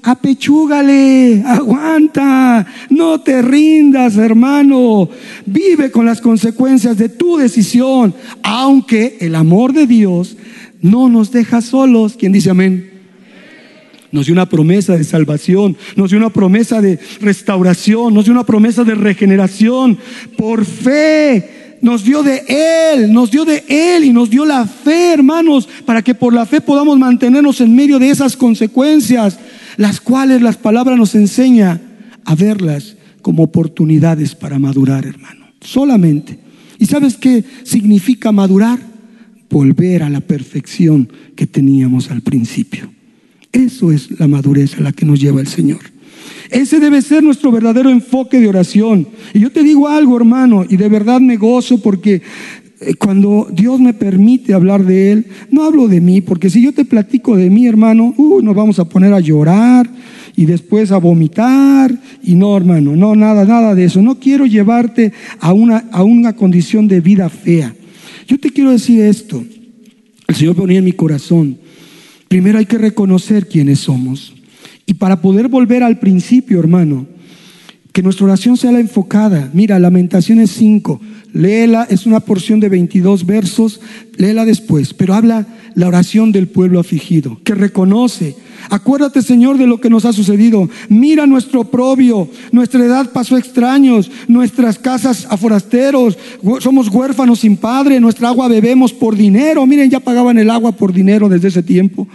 [0.02, 5.08] apechúgale, aguanta, no te rindas, hermano.
[5.46, 10.36] Vive con las consecuencias de tu decisión, aunque el amor de Dios
[10.82, 12.16] no nos deja solos.
[12.18, 12.93] ¿Quién dice amén?
[14.14, 18.46] Nos dio una promesa de salvación, nos dio una promesa de restauración, nos dio una
[18.46, 19.98] promesa de regeneración.
[20.38, 25.14] Por fe, nos dio de Él, nos dio de Él y nos dio la fe,
[25.14, 29.36] hermanos, para que por la fe podamos mantenernos en medio de esas consecuencias,
[29.78, 31.80] las cuales las palabras nos enseña
[32.24, 35.46] a verlas como oportunidades para madurar, hermano.
[35.60, 36.38] Solamente.
[36.78, 38.94] ¿Y sabes qué significa madurar?
[39.50, 42.93] volver a la perfección que teníamos al principio.
[43.54, 45.78] Eso es la madurez a la que nos lleva el Señor.
[46.50, 49.06] Ese debe ser nuestro verdadero enfoque de oración.
[49.32, 52.20] Y yo te digo algo, hermano, y de verdad me gozo porque
[52.80, 56.72] eh, cuando Dios me permite hablar de Él, no hablo de mí, porque si yo
[56.72, 59.88] te platico de mí, hermano, uh, nos vamos a poner a llorar
[60.34, 61.96] y después a vomitar.
[62.24, 64.02] Y no, hermano, no, nada, nada de eso.
[64.02, 67.72] No quiero llevarte a una, a una condición de vida fea.
[68.26, 69.44] Yo te quiero decir esto.
[70.26, 71.58] El Señor ponía en mi corazón.
[72.34, 74.34] Primero hay que reconocer quiénes somos.
[74.86, 77.06] Y para poder volver al principio, hermano,
[77.92, 79.50] que nuestra oración sea la enfocada.
[79.52, 81.00] Mira, Lamentaciones 5,
[81.34, 83.80] léela, es una porción de 22 versos,
[84.16, 88.34] léela después, pero habla la oración del pueblo afligido, que reconoce
[88.70, 90.68] Acuérdate, Señor, de lo que nos ha sucedido.
[90.88, 92.28] Mira nuestro oprobio.
[92.52, 94.10] Nuestra edad pasó extraños.
[94.28, 96.16] Nuestras casas a forasteros.
[96.60, 98.00] Somos huérfanos sin padre.
[98.00, 99.66] Nuestra agua bebemos por dinero.
[99.66, 102.08] Miren, ya pagaban el agua por dinero desde ese tiempo.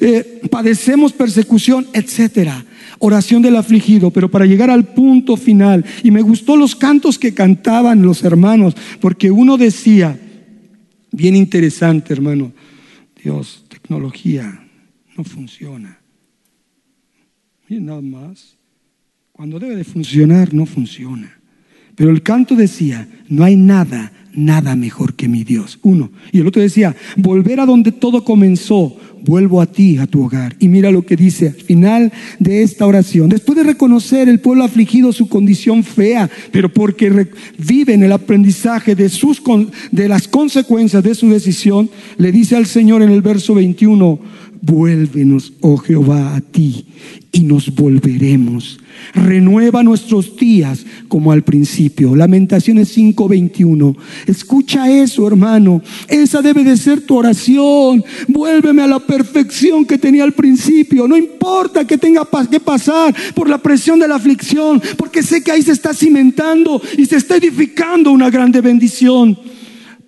[0.00, 2.64] Eh, padecemos persecución, etcétera.
[2.98, 5.84] Oración del afligido, pero para llegar al punto final.
[6.02, 10.18] Y me gustó los cantos que cantaban los hermanos, porque uno decía,
[11.12, 12.52] bien interesante hermano,
[13.22, 14.66] Dios, tecnología
[15.16, 16.00] no funciona.
[17.68, 18.56] Y nada más,
[19.32, 21.38] cuando debe de funcionar, no funciona.
[21.94, 25.80] Pero el canto decía, no hay nada, nada mejor que mi Dios.
[25.82, 26.10] Uno.
[26.30, 30.54] Y el otro decía, volver a donde todo comenzó, vuelvo a ti, a tu hogar.
[30.60, 33.28] Y mira lo que dice al final de esta oración.
[33.28, 39.08] Después de reconocer el pueblo afligido su condición fea, pero porque viven el aprendizaje de,
[39.08, 39.42] sus,
[39.90, 44.18] de las consecuencias de su decisión, le dice al Señor en el verso 21,
[44.62, 46.86] Vuélvenos, oh Jehová, a ti
[47.36, 48.78] y nos volveremos.
[49.14, 52.16] Renueva nuestros días como al principio.
[52.16, 53.94] Lamentaciones 5:21.
[54.26, 55.82] Escucha eso, hermano.
[56.08, 58.02] Esa debe de ser tu oración.
[58.26, 61.06] Vuélveme a la perfección que tenía al principio.
[61.06, 65.52] No importa que tenga que pasar por la presión de la aflicción, porque sé que
[65.52, 69.38] ahí se está cimentando y se está edificando una grande bendición.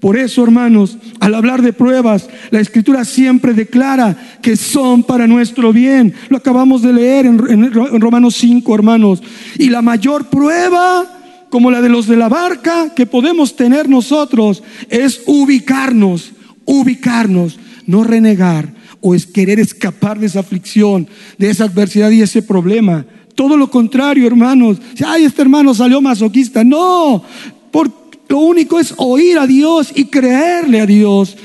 [0.00, 5.72] Por eso, hermanos, al hablar de pruebas, la escritura siempre declara que son para nuestro
[5.72, 6.14] bien.
[6.28, 9.22] Lo acabamos de leer en, Romanos 5, hermanos.
[9.58, 11.04] Y la mayor prueba,
[11.50, 16.32] como la de los de la barca, que podemos tener nosotros, es ubicarnos,
[16.64, 21.08] ubicarnos, no renegar o es querer escapar de esa aflicción,
[21.38, 23.04] de esa adversidad y ese problema.
[23.34, 24.78] Todo lo contrario, hermanos.
[25.04, 26.62] Ay, este hermano salió masoquista.
[26.62, 27.22] No,
[27.72, 27.97] por
[28.28, 31.36] lo único es oír a Dios y creerle a Dios.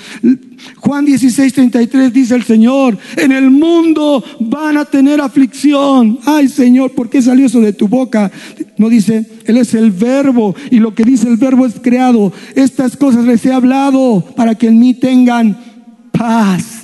[0.78, 6.20] Juan 16, 33 dice el Señor, en el mundo van a tener aflicción.
[6.26, 8.32] Ay Señor, ¿por qué salió eso de tu boca?
[8.78, 12.34] No dice, Él es el verbo y lo que dice el verbo es creado.
[12.56, 15.58] Estas cosas les he hablado para que en mí tengan
[16.12, 16.82] paz.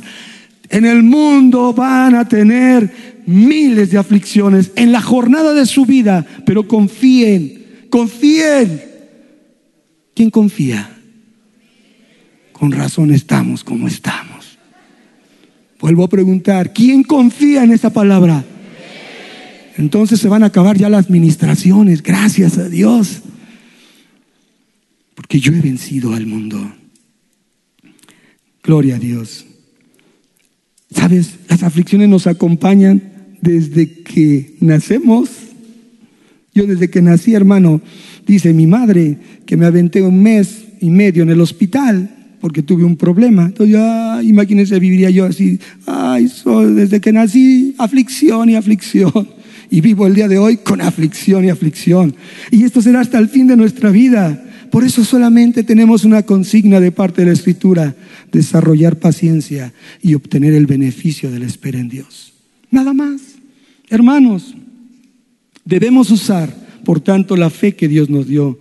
[0.69, 6.25] En el mundo van a tener miles de aflicciones en la jornada de su vida,
[6.45, 8.88] pero confíen, confíen
[10.19, 10.97] ¿Quién confía?
[12.51, 14.59] Con razón estamos como estamos.
[15.79, 18.43] Vuelvo a preguntar, ¿quién confía en esa palabra?
[19.77, 23.21] Entonces se van a acabar ya las administraciones, gracias a Dios.
[25.15, 26.69] Porque yo he vencido al mundo.
[28.61, 29.45] Gloria a Dios.
[30.93, 31.35] ¿Sabes?
[31.47, 35.29] Las aflicciones nos acompañan desde que nacemos.
[36.53, 37.81] Yo desde que nací, hermano,
[38.29, 42.83] Dice mi madre que me aventé un mes y medio en el hospital porque tuve
[42.83, 43.45] un problema.
[43.47, 46.31] Entonces, ya, imagínense, viviría yo así, ay,
[46.75, 49.27] desde que nací, aflicción y aflicción.
[49.71, 52.15] Y vivo el día de hoy con aflicción y aflicción.
[52.51, 54.45] Y esto será hasta el fin de nuestra vida.
[54.69, 57.95] Por eso solamente tenemos una consigna de parte de la Escritura,
[58.31, 62.33] desarrollar paciencia y obtener el beneficio de la espera en Dios.
[62.69, 63.21] Nada más.
[63.89, 64.53] Hermanos,
[65.69, 66.53] debemos usar
[66.83, 68.57] por tanto, la fe que Dios nos dio.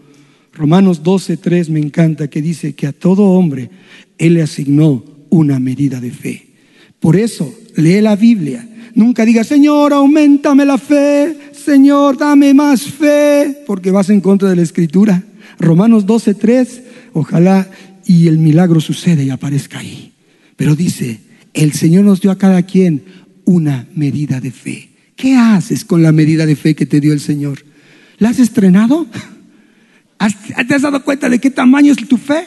[0.53, 1.38] Romanos 12,
[1.71, 3.71] me encanta, que dice que a todo hombre
[4.18, 6.47] Él le asignó una medida de fe.
[7.01, 8.68] Por eso, lee la Biblia.
[8.94, 14.57] Nunca diga, Señor, aumentame la fe, Señor, dame más fe, porque vas en contra de
[14.57, 15.23] la Escritura.
[15.59, 16.37] Romanos 12,
[17.12, 17.71] ojalá
[18.05, 20.12] y el milagro suceda y aparezca ahí.
[20.57, 21.21] Pero dice,
[21.55, 23.05] el Señor nos dio a cada quien
[23.44, 24.88] una medida de fe.
[25.18, 27.64] ¿Qué haces con la medida de fe que te dio el Señor?
[28.18, 29.04] ¿La has estrenado?
[30.68, 32.46] ¿Te has dado cuenta de qué tamaño es tu fe?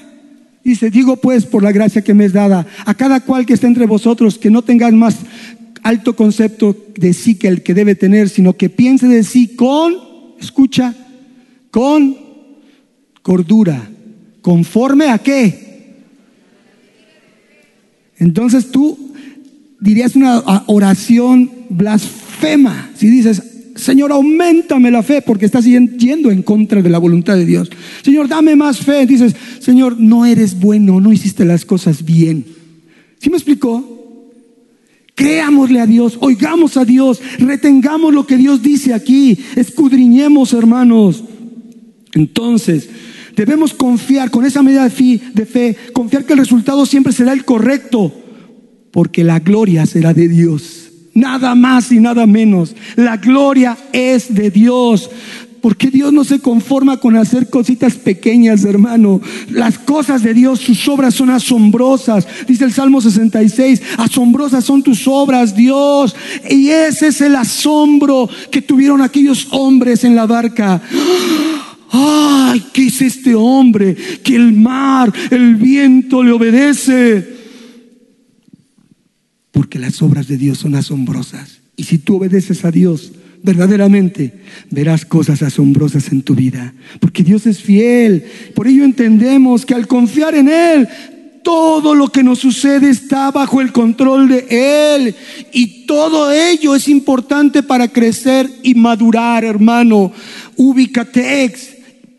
[0.63, 3.67] Dice, digo pues por la gracia que me es dada, a cada cual que esté
[3.67, 5.17] entre vosotros, que no tengas más
[5.84, 9.93] alto concepto de sí que el que debe tener, sino que piense de sí con,
[10.39, 10.95] escucha,
[11.71, 12.15] con
[13.21, 13.89] cordura,
[14.41, 16.05] conforme a qué.
[18.15, 19.13] Entonces tú
[19.81, 22.31] dirías una oración blasfema
[22.95, 23.41] si dices,
[23.75, 27.69] Señor, aumentame la fe porque estás yendo en contra de la voluntad de Dios.
[28.01, 29.06] Señor, dame más fe.
[29.06, 32.45] Dices, Señor, no eres bueno, no hiciste las cosas bien.
[33.19, 33.91] ¿Sí me explicó?
[35.15, 41.23] Creámosle a Dios, oigamos a Dios, retengamos lo que Dios dice aquí, escudriñemos, hermanos.
[42.13, 42.89] Entonces,
[43.36, 48.12] debemos confiar con esa medida de fe, confiar que el resultado siempre será el correcto,
[48.91, 50.81] porque la gloria será de Dios.
[51.13, 52.76] Nada más y nada menos.
[52.95, 55.10] La gloria es de Dios.
[55.62, 59.21] Porque Dios no se conforma con hacer cositas pequeñas, hermano.
[59.52, 62.28] Las cosas de Dios, sus obras son asombrosas.
[62.47, 66.15] Dice el Salmo 66, asombrosas son tus obras, Dios.
[66.50, 70.82] Y ese es el asombro que tuvieron aquellos hombres en la barca.
[71.91, 73.95] Ay, ¿qué es este hombre?
[74.24, 77.40] Que el mar, el viento le obedece
[79.51, 81.59] porque las obras de Dios son asombrosas.
[81.75, 83.11] Y si tú obedeces a Dios,
[83.43, 86.73] verdaderamente verás cosas asombrosas en tu vida.
[86.99, 88.25] Porque Dios es fiel.
[88.55, 90.87] Por ello entendemos que al confiar en Él,
[91.43, 95.15] todo lo que nos sucede está bajo el control de Él.
[95.51, 100.11] Y todo ello es importante para crecer y madurar, hermano.
[100.55, 101.69] Ubicatex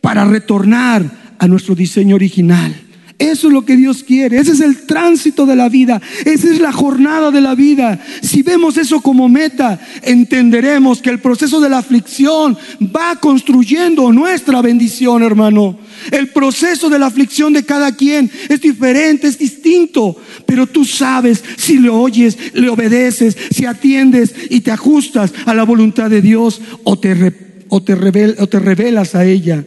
[0.00, 2.74] para retornar a nuestro diseño original.
[3.22, 4.38] Eso es lo que Dios quiere.
[4.38, 6.02] Ese es el tránsito de la vida.
[6.24, 8.04] Esa es la jornada de la vida.
[8.20, 14.60] Si vemos eso como meta, entenderemos que el proceso de la aflicción va construyendo nuestra
[14.60, 15.78] bendición, hermano.
[16.10, 20.16] El proceso de la aflicción de cada quien es diferente, es distinto.
[20.44, 25.62] Pero tú sabes si le oyes, le obedeces, si atiendes y te ajustas a la
[25.62, 27.12] voluntad de Dios o te,
[27.68, 29.64] o te, o te revelas a ella.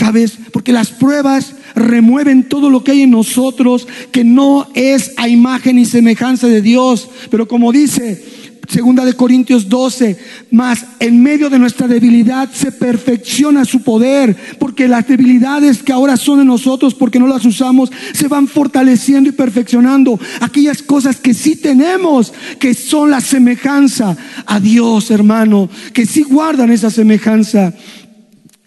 [0.00, 0.38] ¿Sabes?
[0.50, 5.78] Porque las pruebas remueven todo lo que hay en nosotros que no es a imagen
[5.78, 7.10] y semejanza de Dios.
[7.30, 8.24] Pero como dice
[8.70, 10.16] Segunda de Corintios 12,
[10.52, 16.16] más en medio de nuestra debilidad se perfecciona su poder, porque las debilidades que ahora
[16.16, 20.20] son en nosotros, porque no las usamos, se van fortaleciendo y perfeccionando.
[20.40, 26.70] Aquellas cosas que sí tenemos, que son la semejanza a Dios, hermano, que sí guardan
[26.70, 27.74] esa semejanza.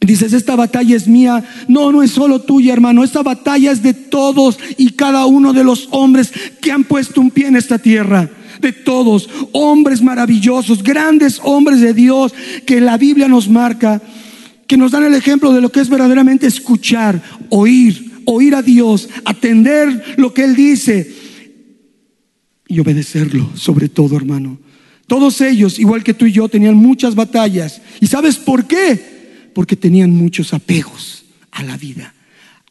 [0.05, 1.43] Dices, esta batalla es mía.
[1.67, 3.03] No, no es solo tuya, hermano.
[3.03, 7.31] Esta batalla es de todos y cada uno de los hombres que han puesto un
[7.31, 8.29] pie en esta tierra.
[8.59, 12.33] De todos, hombres maravillosos, grandes hombres de Dios
[12.65, 14.01] que la Biblia nos marca,
[14.67, 19.09] que nos dan el ejemplo de lo que es verdaderamente escuchar, oír, oír a Dios,
[19.25, 21.13] atender lo que Él dice
[22.67, 24.59] y obedecerlo, sobre todo, hermano.
[25.07, 27.81] Todos ellos, igual que tú y yo, tenían muchas batallas.
[27.99, 29.12] ¿Y sabes por qué?
[29.53, 32.13] Porque tenían muchos apegos a la vida,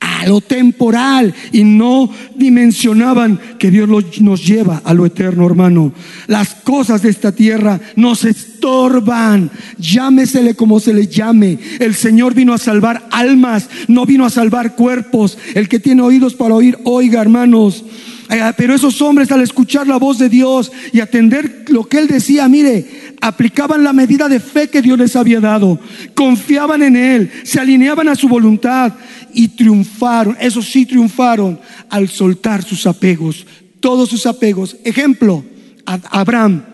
[0.01, 3.89] a lo temporal y no dimensionaban que Dios
[4.21, 5.93] nos lleva a lo eterno, hermano.
[6.27, 11.59] Las cosas de esta tierra nos estorban, llámesele como se le llame.
[11.79, 15.39] El Señor vino a salvar almas, no vino a salvar cuerpos.
[15.55, 17.85] El que tiene oídos para oír, oiga, hermanos.
[18.29, 22.07] Eh, pero esos hombres al escuchar la voz de Dios y atender lo que Él
[22.07, 25.79] decía, mire, aplicaban la medida de fe que Dios les había dado,
[26.13, 28.93] confiaban en Él, se alineaban a su voluntad
[29.33, 31.59] y triunfaron, eso sí triunfaron
[31.89, 33.47] al soltar sus apegos,
[33.79, 34.77] todos sus apegos.
[34.85, 35.45] Ejemplo,
[35.87, 36.65] Abraham,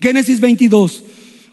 [0.00, 1.04] Génesis 22.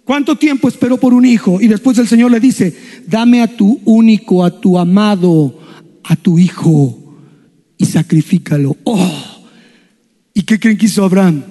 [0.06, 1.60] ¿Cuánto tiempo esperó por un hijo?
[1.60, 2.74] Y después el Señor le dice,
[3.06, 5.60] dame a tu único, a tu amado,
[6.06, 7.18] a tu hijo
[7.78, 8.78] y sacrifícalo.
[8.86, 9.44] Oh,
[10.34, 11.44] ¿y qué creen que hizo Abraham?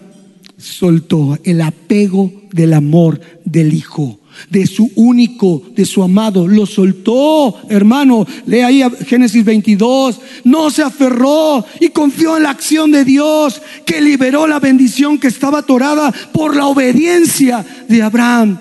[0.63, 6.47] Soltó el apego del amor del Hijo, de su único, de su amado.
[6.47, 8.27] Lo soltó, hermano.
[8.47, 10.21] Lee ahí Génesis 22.
[10.45, 15.29] No se aferró y confió en la acción de Dios que liberó la bendición que
[15.29, 18.59] estaba atorada por la obediencia de Abraham.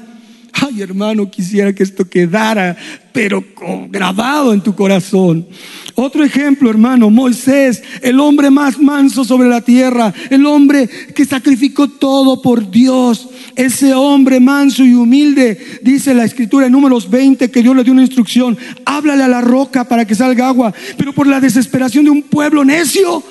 [0.54, 2.76] Ay, hermano, quisiera que esto quedara,
[3.14, 3.44] pero
[3.90, 5.48] grabado en tu corazón.
[5.96, 11.88] Otro ejemplo, hermano, Moisés, el hombre más manso sobre la tierra, el hombre que sacrificó
[11.88, 13.30] todo por Dios.
[13.56, 17.94] Ese hombre manso y humilde, dice la escritura en números 20, que Dios le dio
[17.94, 22.12] una instrucción, háblale a la roca para que salga agua, pero por la desesperación de
[22.12, 23.24] un pueblo necio,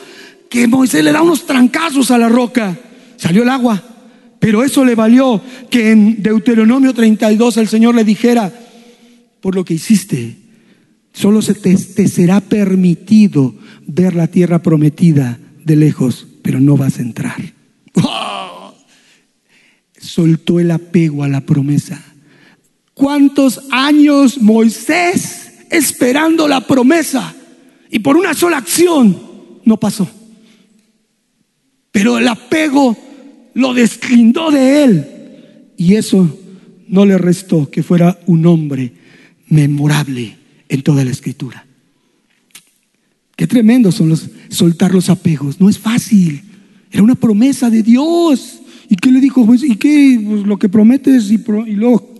[0.50, 2.76] que Moisés le da unos trancazos a la roca,
[3.16, 3.82] salió el agua.
[4.40, 8.50] Pero eso le valió que en Deuteronomio 32 el Señor le dijera,
[9.40, 10.36] por lo que hiciste,
[11.12, 13.54] solo se te, será permitido
[13.86, 17.40] ver la tierra prometida de lejos, pero no vas a entrar.
[20.00, 22.02] Soltó el apego a la promesa.
[22.94, 27.34] ¿Cuántos años Moisés esperando la promesa?
[27.90, 29.18] Y por una sola acción
[29.64, 30.08] no pasó.
[31.90, 32.96] Pero el apego
[33.54, 35.06] lo deslindó de él.
[35.76, 36.38] Y eso
[36.88, 38.92] no le restó que fuera un hombre
[39.48, 40.39] memorable
[40.70, 41.66] en toda la escritura.
[43.36, 45.60] Qué tremendo son los soltar los apegos.
[45.60, 46.42] No es fácil.
[46.90, 48.60] Era una promesa de Dios.
[48.88, 49.44] ¿Y qué le dijo?
[49.44, 50.20] Pues, ¿Y qué?
[50.24, 51.34] Pues lo que prometes y,
[51.66, 52.10] y luego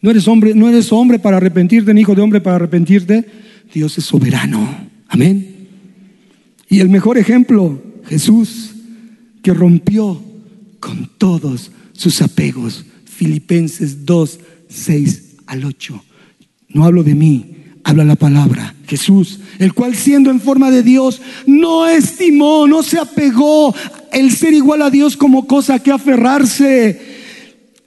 [0.00, 3.26] no eres hombre, no eres hombre para arrepentirte, ni hijo de hombre para arrepentirte.
[3.72, 4.88] Dios es soberano.
[5.08, 5.68] Amén.
[6.68, 8.70] Y el mejor ejemplo, Jesús,
[9.42, 10.22] que rompió
[10.78, 12.84] con todos sus apegos.
[13.04, 16.04] Filipenses 2, 6 al 8.
[16.68, 18.74] No hablo de mí, habla la palabra.
[18.86, 23.74] Jesús, el cual siendo en forma de Dios, no estimó, no se apegó
[24.12, 27.00] el ser igual a Dios como cosa que aferrarse,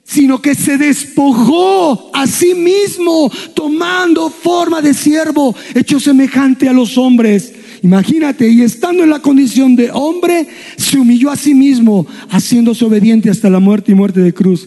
[0.04, 6.96] sino que se despojó a sí mismo, tomando forma de siervo, hecho semejante a los
[6.96, 7.52] hombres
[7.84, 13.28] Imagínate, y estando en la condición de hombre, se humilló a sí mismo, haciéndose obediente
[13.28, 14.66] hasta la muerte y muerte de cruz.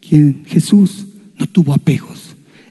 [0.00, 2.29] quien Jesús no tuvo apegos.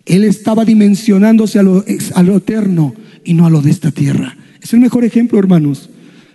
[0.09, 1.85] Él estaba dimensionándose a lo,
[2.15, 4.35] a lo eterno y no a lo de esta tierra.
[4.61, 5.89] Es el mejor ejemplo, hermanos.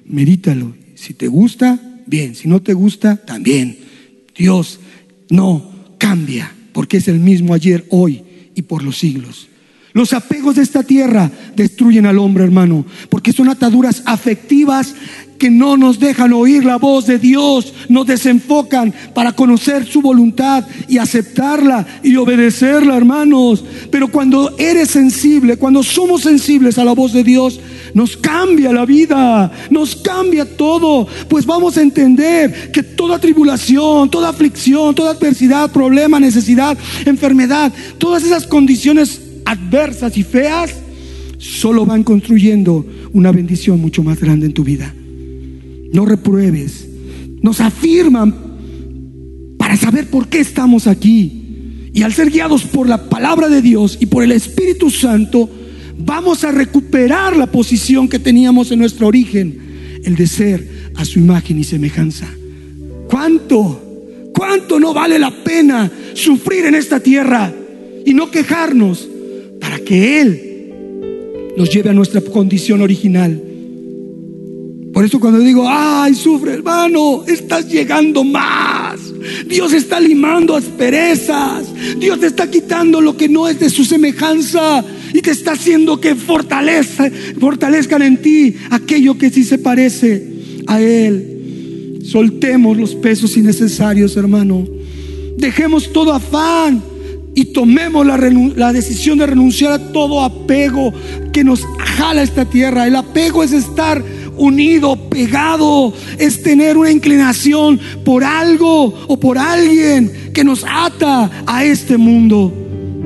[0.07, 0.75] Medítalo.
[0.95, 2.35] Si te gusta, bien.
[2.35, 3.79] Si no te gusta, también.
[4.37, 4.81] Dios
[5.29, 8.23] no cambia porque es el mismo ayer, hoy
[8.55, 9.49] y por los siglos.
[9.95, 14.93] Los apegos de esta tierra destruyen al hombre, hermano, porque son ataduras afectivas
[15.39, 20.65] que no nos dejan oír la voz de Dios, nos desenfocan para conocer su voluntad
[20.89, 23.65] y aceptarla y obedecerla, hermanos.
[23.93, 27.61] Pero cuando eres sensible, cuando somos sensibles a la voz de Dios,
[27.95, 34.31] nos cambia la vida, nos cambia todo, pues vamos a entender que toda tribulación, toda
[34.31, 36.77] aflicción, toda adversidad, problema, necesidad,
[37.07, 40.75] enfermedad, todas esas condiciones adversas y feas,
[41.39, 44.95] solo van construyendo una bendición mucho más grande en tu vida
[45.95, 46.89] no repruebes.
[47.41, 48.35] Nos afirman
[49.57, 51.41] para saber por qué estamos aquí.
[51.95, 55.49] Y al ser guiados por la palabra de Dios y por el Espíritu Santo,
[55.97, 61.21] vamos a recuperar la posición que teníamos en nuestro origen, el de ser a su
[61.21, 62.29] imagen y semejanza.
[63.09, 63.81] ¿Cuánto?
[64.35, 67.53] ¿Cuánto no vale la pena sufrir en esta tierra
[68.05, 69.09] y no quejarnos
[69.75, 73.43] para que Él nos lleve a nuestra condición original?
[74.93, 79.01] Por eso cuando digo, ay, sufre hermano, estás llegando más.
[79.49, 81.67] Dios está limando asperezas.
[81.99, 86.01] Dios te está quitando lo que no es de su semejanza y te está haciendo
[86.01, 87.11] que fortalezca,
[87.41, 90.25] fortalezcan en ti aquello que sí se parece
[90.69, 92.01] a Él.
[92.05, 94.69] Soltemos los pesos innecesarios, hermano.
[95.37, 96.94] Dejemos todo afán
[97.35, 100.93] y tomemos la, decisión de renunciar a todo apego
[101.33, 102.87] que nos jala esta tierra.
[102.87, 104.03] El apego es estar
[104.37, 111.65] unido, pegado, es tener una inclinación por algo o por alguien que nos ata a
[111.65, 112.53] este mundo.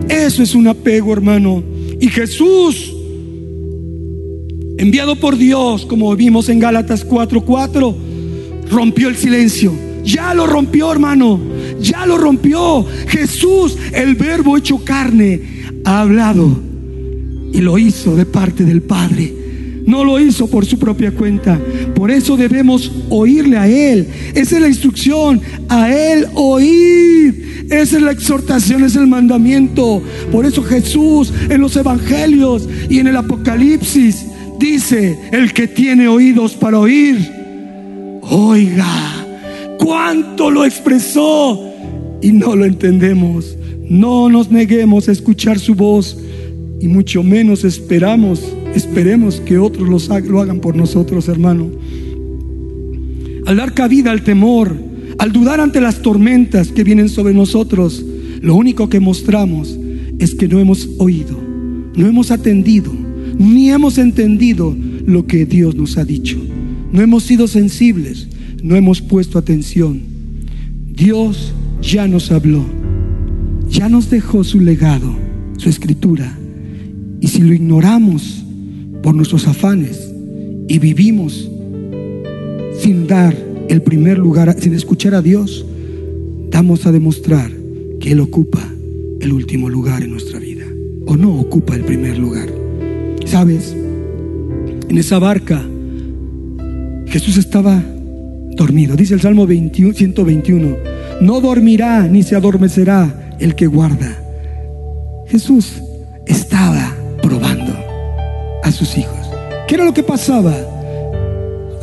[0.09, 1.63] Eso es un apego, hermano.
[2.01, 2.95] Y Jesús,
[4.79, 7.95] enviado por Dios, como vimos en Gálatas 4:4,
[8.71, 9.73] rompió el silencio.
[10.05, 11.41] Ya lo rompió, hermano.
[11.81, 12.87] Ya lo rompió.
[13.09, 15.41] Jesús, el verbo hecho carne,
[15.85, 16.59] ha hablado
[17.53, 19.35] y lo hizo de parte del Padre.
[19.87, 21.59] No lo hizo por su propia cuenta.
[21.95, 24.07] Por eso debemos oírle a Él.
[24.35, 25.41] Esa es la instrucción.
[25.69, 27.67] A Él oír.
[27.71, 30.03] Esa es la exhortación, es el mandamiento.
[30.31, 34.27] Por eso Jesús en los evangelios y en el Apocalipsis
[34.59, 37.19] dice, el que tiene oídos para oír,
[38.23, 39.27] oiga.
[39.79, 41.68] ¿Cuánto lo expresó?
[42.21, 43.57] Y no lo entendemos.
[43.89, 46.19] No nos neguemos a escuchar su voz
[46.81, 48.43] y mucho menos esperamos
[48.75, 51.71] Esperemos que otros lo hagan por nosotros, hermano.
[53.47, 54.77] Al dar cabida al temor,
[55.19, 58.05] al dudar ante las tormentas que vienen sobre nosotros,
[58.41, 59.77] lo único que mostramos
[60.19, 61.37] es que no hemos oído,
[61.97, 62.93] no hemos atendido,
[63.39, 66.39] ni hemos entendido lo que Dios nos ha dicho.
[66.93, 68.29] No hemos sido sensibles,
[68.63, 70.03] no hemos puesto atención.
[70.95, 71.53] Dios
[71.83, 72.65] ya nos habló,
[73.69, 75.15] ya nos dejó su legado,
[75.57, 76.37] su escritura.
[77.21, 78.45] Y si lo ignoramos,
[79.03, 80.13] por nuestros afanes
[80.69, 81.51] y vivimos
[82.79, 83.37] sin dar
[83.69, 85.65] el primer lugar, sin escuchar a Dios,
[86.51, 87.51] damos a demostrar
[88.01, 88.61] que Él ocupa
[89.21, 90.65] el último lugar en nuestra vida
[91.07, 92.49] o no ocupa el primer lugar.
[93.25, 93.75] ¿Sabes?
[94.89, 95.65] En esa barca
[97.07, 97.83] Jesús estaba
[98.57, 98.97] dormido.
[98.97, 100.77] Dice el Salmo 121,
[101.21, 104.19] no dormirá ni se adormecerá el que guarda.
[105.29, 105.83] Jesús
[106.27, 106.99] estaba
[108.63, 109.19] a sus hijos.
[109.67, 110.55] ¿Qué era lo que pasaba?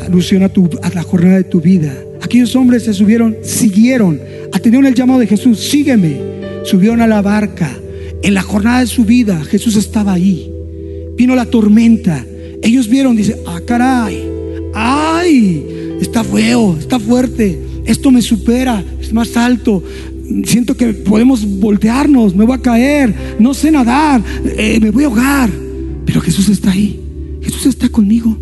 [0.06, 1.94] Alusión a, tu, la jornada de tu vida.
[2.22, 4.20] Aquellos hombres se subieron, siguieron,
[4.54, 6.18] atendieron el llamado de Jesús, sígueme.
[6.64, 7.70] Subieron a la barca.
[8.22, 10.52] En la jornada de su vida, Jesús estaba ahí.
[11.16, 12.26] Vino la tormenta.
[12.62, 14.24] Ellos vieron, dice, ah, caray,
[14.74, 15.64] ay,
[16.02, 19.84] está feo, está fuerte, esto me supera, es más alto,
[20.46, 24.22] siento que podemos voltearnos, me voy a caer, no sé nadar,
[24.58, 25.50] eh, me voy a ahogar.
[26.06, 27.00] Pero Jesús está ahí.
[27.42, 28.36] Jesús está conmigo.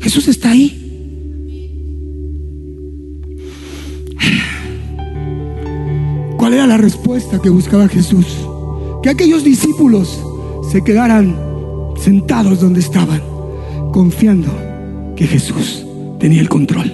[0.00, 0.82] Jesús está ahí.
[6.36, 8.26] ¿Cuál era la respuesta que buscaba Jesús?
[9.02, 10.20] Que aquellos discípulos
[10.70, 11.36] se quedaran
[12.00, 13.22] sentados donde estaban,
[13.92, 14.48] confiando
[15.16, 15.84] que Jesús
[16.18, 16.92] tenía el control.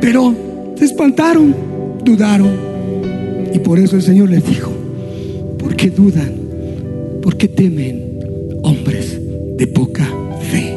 [0.00, 0.34] Pero
[0.76, 1.54] se espantaron,
[2.04, 2.50] dudaron.
[3.52, 4.70] Y por eso el Señor les dijo,
[5.58, 6.32] ¿por qué dudan?
[7.22, 8.08] ¿Por qué temen?
[8.62, 9.18] hombres
[9.56, 10.06] de poca
[10.52, 10.76] fe.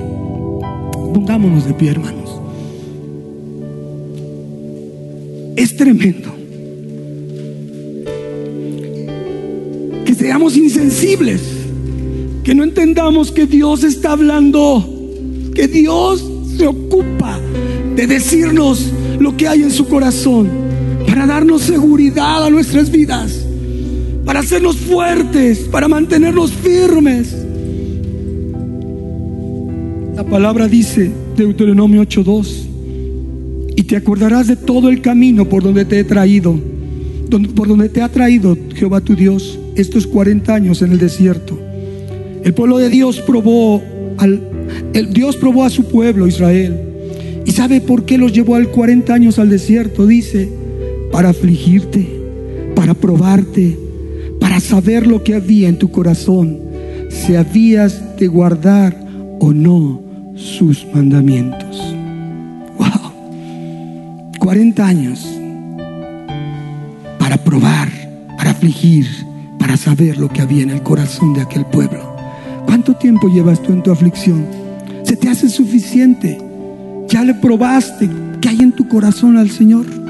[1.14, 2.30] Pongámonos de pie, hermanos.
[5.58, 6.34] Es tremendo
[10.24, 11.42] seamos insensibles,
[12.46, 14.90] que no entendamos que Dios está hablando,
[15.54, 16.26] que Dios
[16.58, 17.40] se ocupa
[17.96, 20.50] de decirnos lo que hay en su corazón,
[21.24, 23.46] para darnos seguridad a nuestras vidas,
[24.26, 27.34] para hacernos fuertes, para mantenernos firmes.
[30.18, 32.68] La palabra dice, Deuteronomio 8:2,
[33.74, 36.60] y te acordarás de todo el camino por donde te he traído,
[37.56, 41.58] por donde te ha traído Jehová tu Dios estos 40 años en el desierto.
[42.44, 43.82] El pueblo de Dios probó
[44.18, 44.42] al
[45.14, 46.82] Dios probó a su pueblo Israel.
[47.46, 50.06] ¿Y sabe por qué los llevó al 40 años al desierto?
[50.06, 50.63] Dice,
[51.14, 52.10] para afligirte,
[52.76, 53.78] para probarte,
[54.40, 56.60] para saber lo que había en tu corazón,
[57.12, 58.98] si habías de guardar
[59.40, 60.02] o no
[60.36, 61.96] sus mandamientos.
[62.80, 64.32] Wow.
[64.40, 65.24] 40 años
[67.20, 67.90] para probar,
[68.36, 69.06] para afligir,
[69.60, 72.16] para saber lo que había en el corazón de aquel pueblo.
[72.66, 74.48] ¿Cuánto tiempo llevas tú en tu aflicción?
[75.04, 76.40] ¿Se te hace suficiente?
[77.08, 78.10] ¿Ya le probaste
[78.42, 80.03] qué hay en tu corazón al Señor?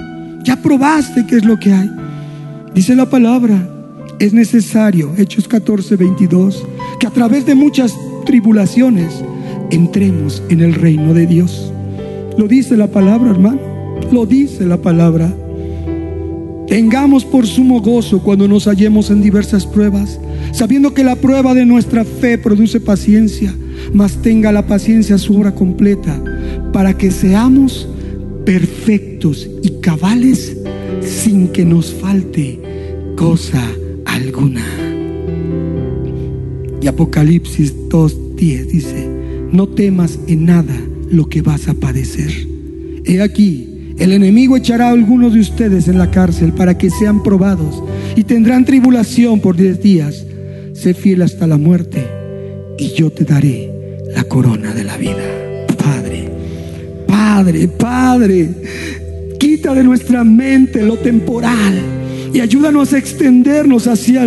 [0.43, 1.89] ¿Ya probaste qué es lo que hay?
[2.75, 3.69] Dice la palabra,
[4.19, 6.65] es necesario, Hechos 14, 22,
[6.99, 7.93] que a través de muchas
[8.25, 9.23] tribulaciones
[9.71, 11.71] entremos en el reino de Dios.
[12.37, 13.59] Lo dice la palabra, hermano.
[14.11, 15.33] Lo dice la palabra.
[16.67, 20.19] Tengamos por sumo gozo cuando nos hallemos en diversas pruebas,
[20.51, 23.53] sabiendo que la prueba de nuestra fe produce paciencia,
[23.93, 26.21] mas tenga la paciencia su obra completa,
[26.71, 27.87] para que seamos
[28.45, 30.57] perfectos y cabales
[31.01, 32.59] sin que nos falte
[33.15, 33.63] cosa
[34.05, 34.65] alguna.
[36.81, 39.09] Y Apocalipsis 2.10 dice,
[39.51, 40.75] no temas en nada
[41.09, 42.31] lo que vas a padecer.
[43.05, 47.23] He aquí, el enemigo echará a algunos de ustedes en la cárcel para que sean
[47.23, 47.83] probados
[48.15, 50.25] y tendrán tribulación por diez días.
[50.73, 52.05] Sé fiel hasta la muerte
[52.77, 53.71] y yo te daré
[54.15, 55.12] la corona de la vida.
[57.35, 58.47] Padre, Padre,
[59.39, 61.81] quita de nuestra mente lo temporal
[62.31, 64.23] y ayúdanos a extendernos hacia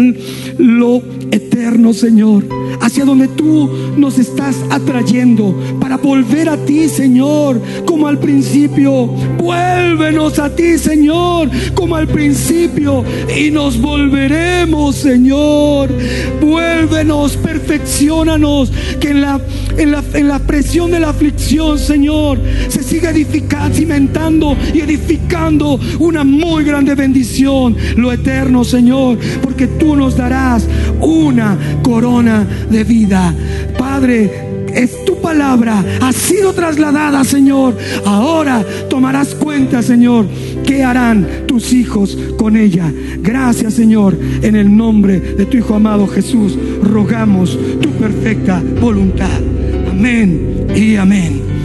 [0.59, 2.56] lo eterno, Señor
[2.87, 9.07] hacia donde tú nos estás atrayendo para volver a ti, Señor, como al principio.
[9.39, 13.05] Vuélvenos a ti, Señor, como al principio
[13.37, 15.91] y nos volveremos, Señor.
[16.41, 18.70] Vuélvenos, perfeccionanos,
[19.01, 19.41] que en la,
[19.76, 25.80] en la, en la presión de la aflicción, Señor, se siga edificando, cimentando y edificando
[25.99, 30.68] una muy grande bendición, lo eterno, Señor, porque tú nos darás
[31.01, 33.35] una corona de vida.
[33.79, 34.47] Padre,
[34.77, 37.77] es tu palabra, ha sido trasladada, Señor.
[38.05, 40.27] Ahora tomarás cuenta, Señor,
[40.64, 42.93] qué harán tus hijos con ella.
[43.20, 49.41] Gracias, Señor, en el nombre de tu Hijo amado Jesús, rogamos tu perfecta voluntad.
[49.91, 51.56] Amén y amén.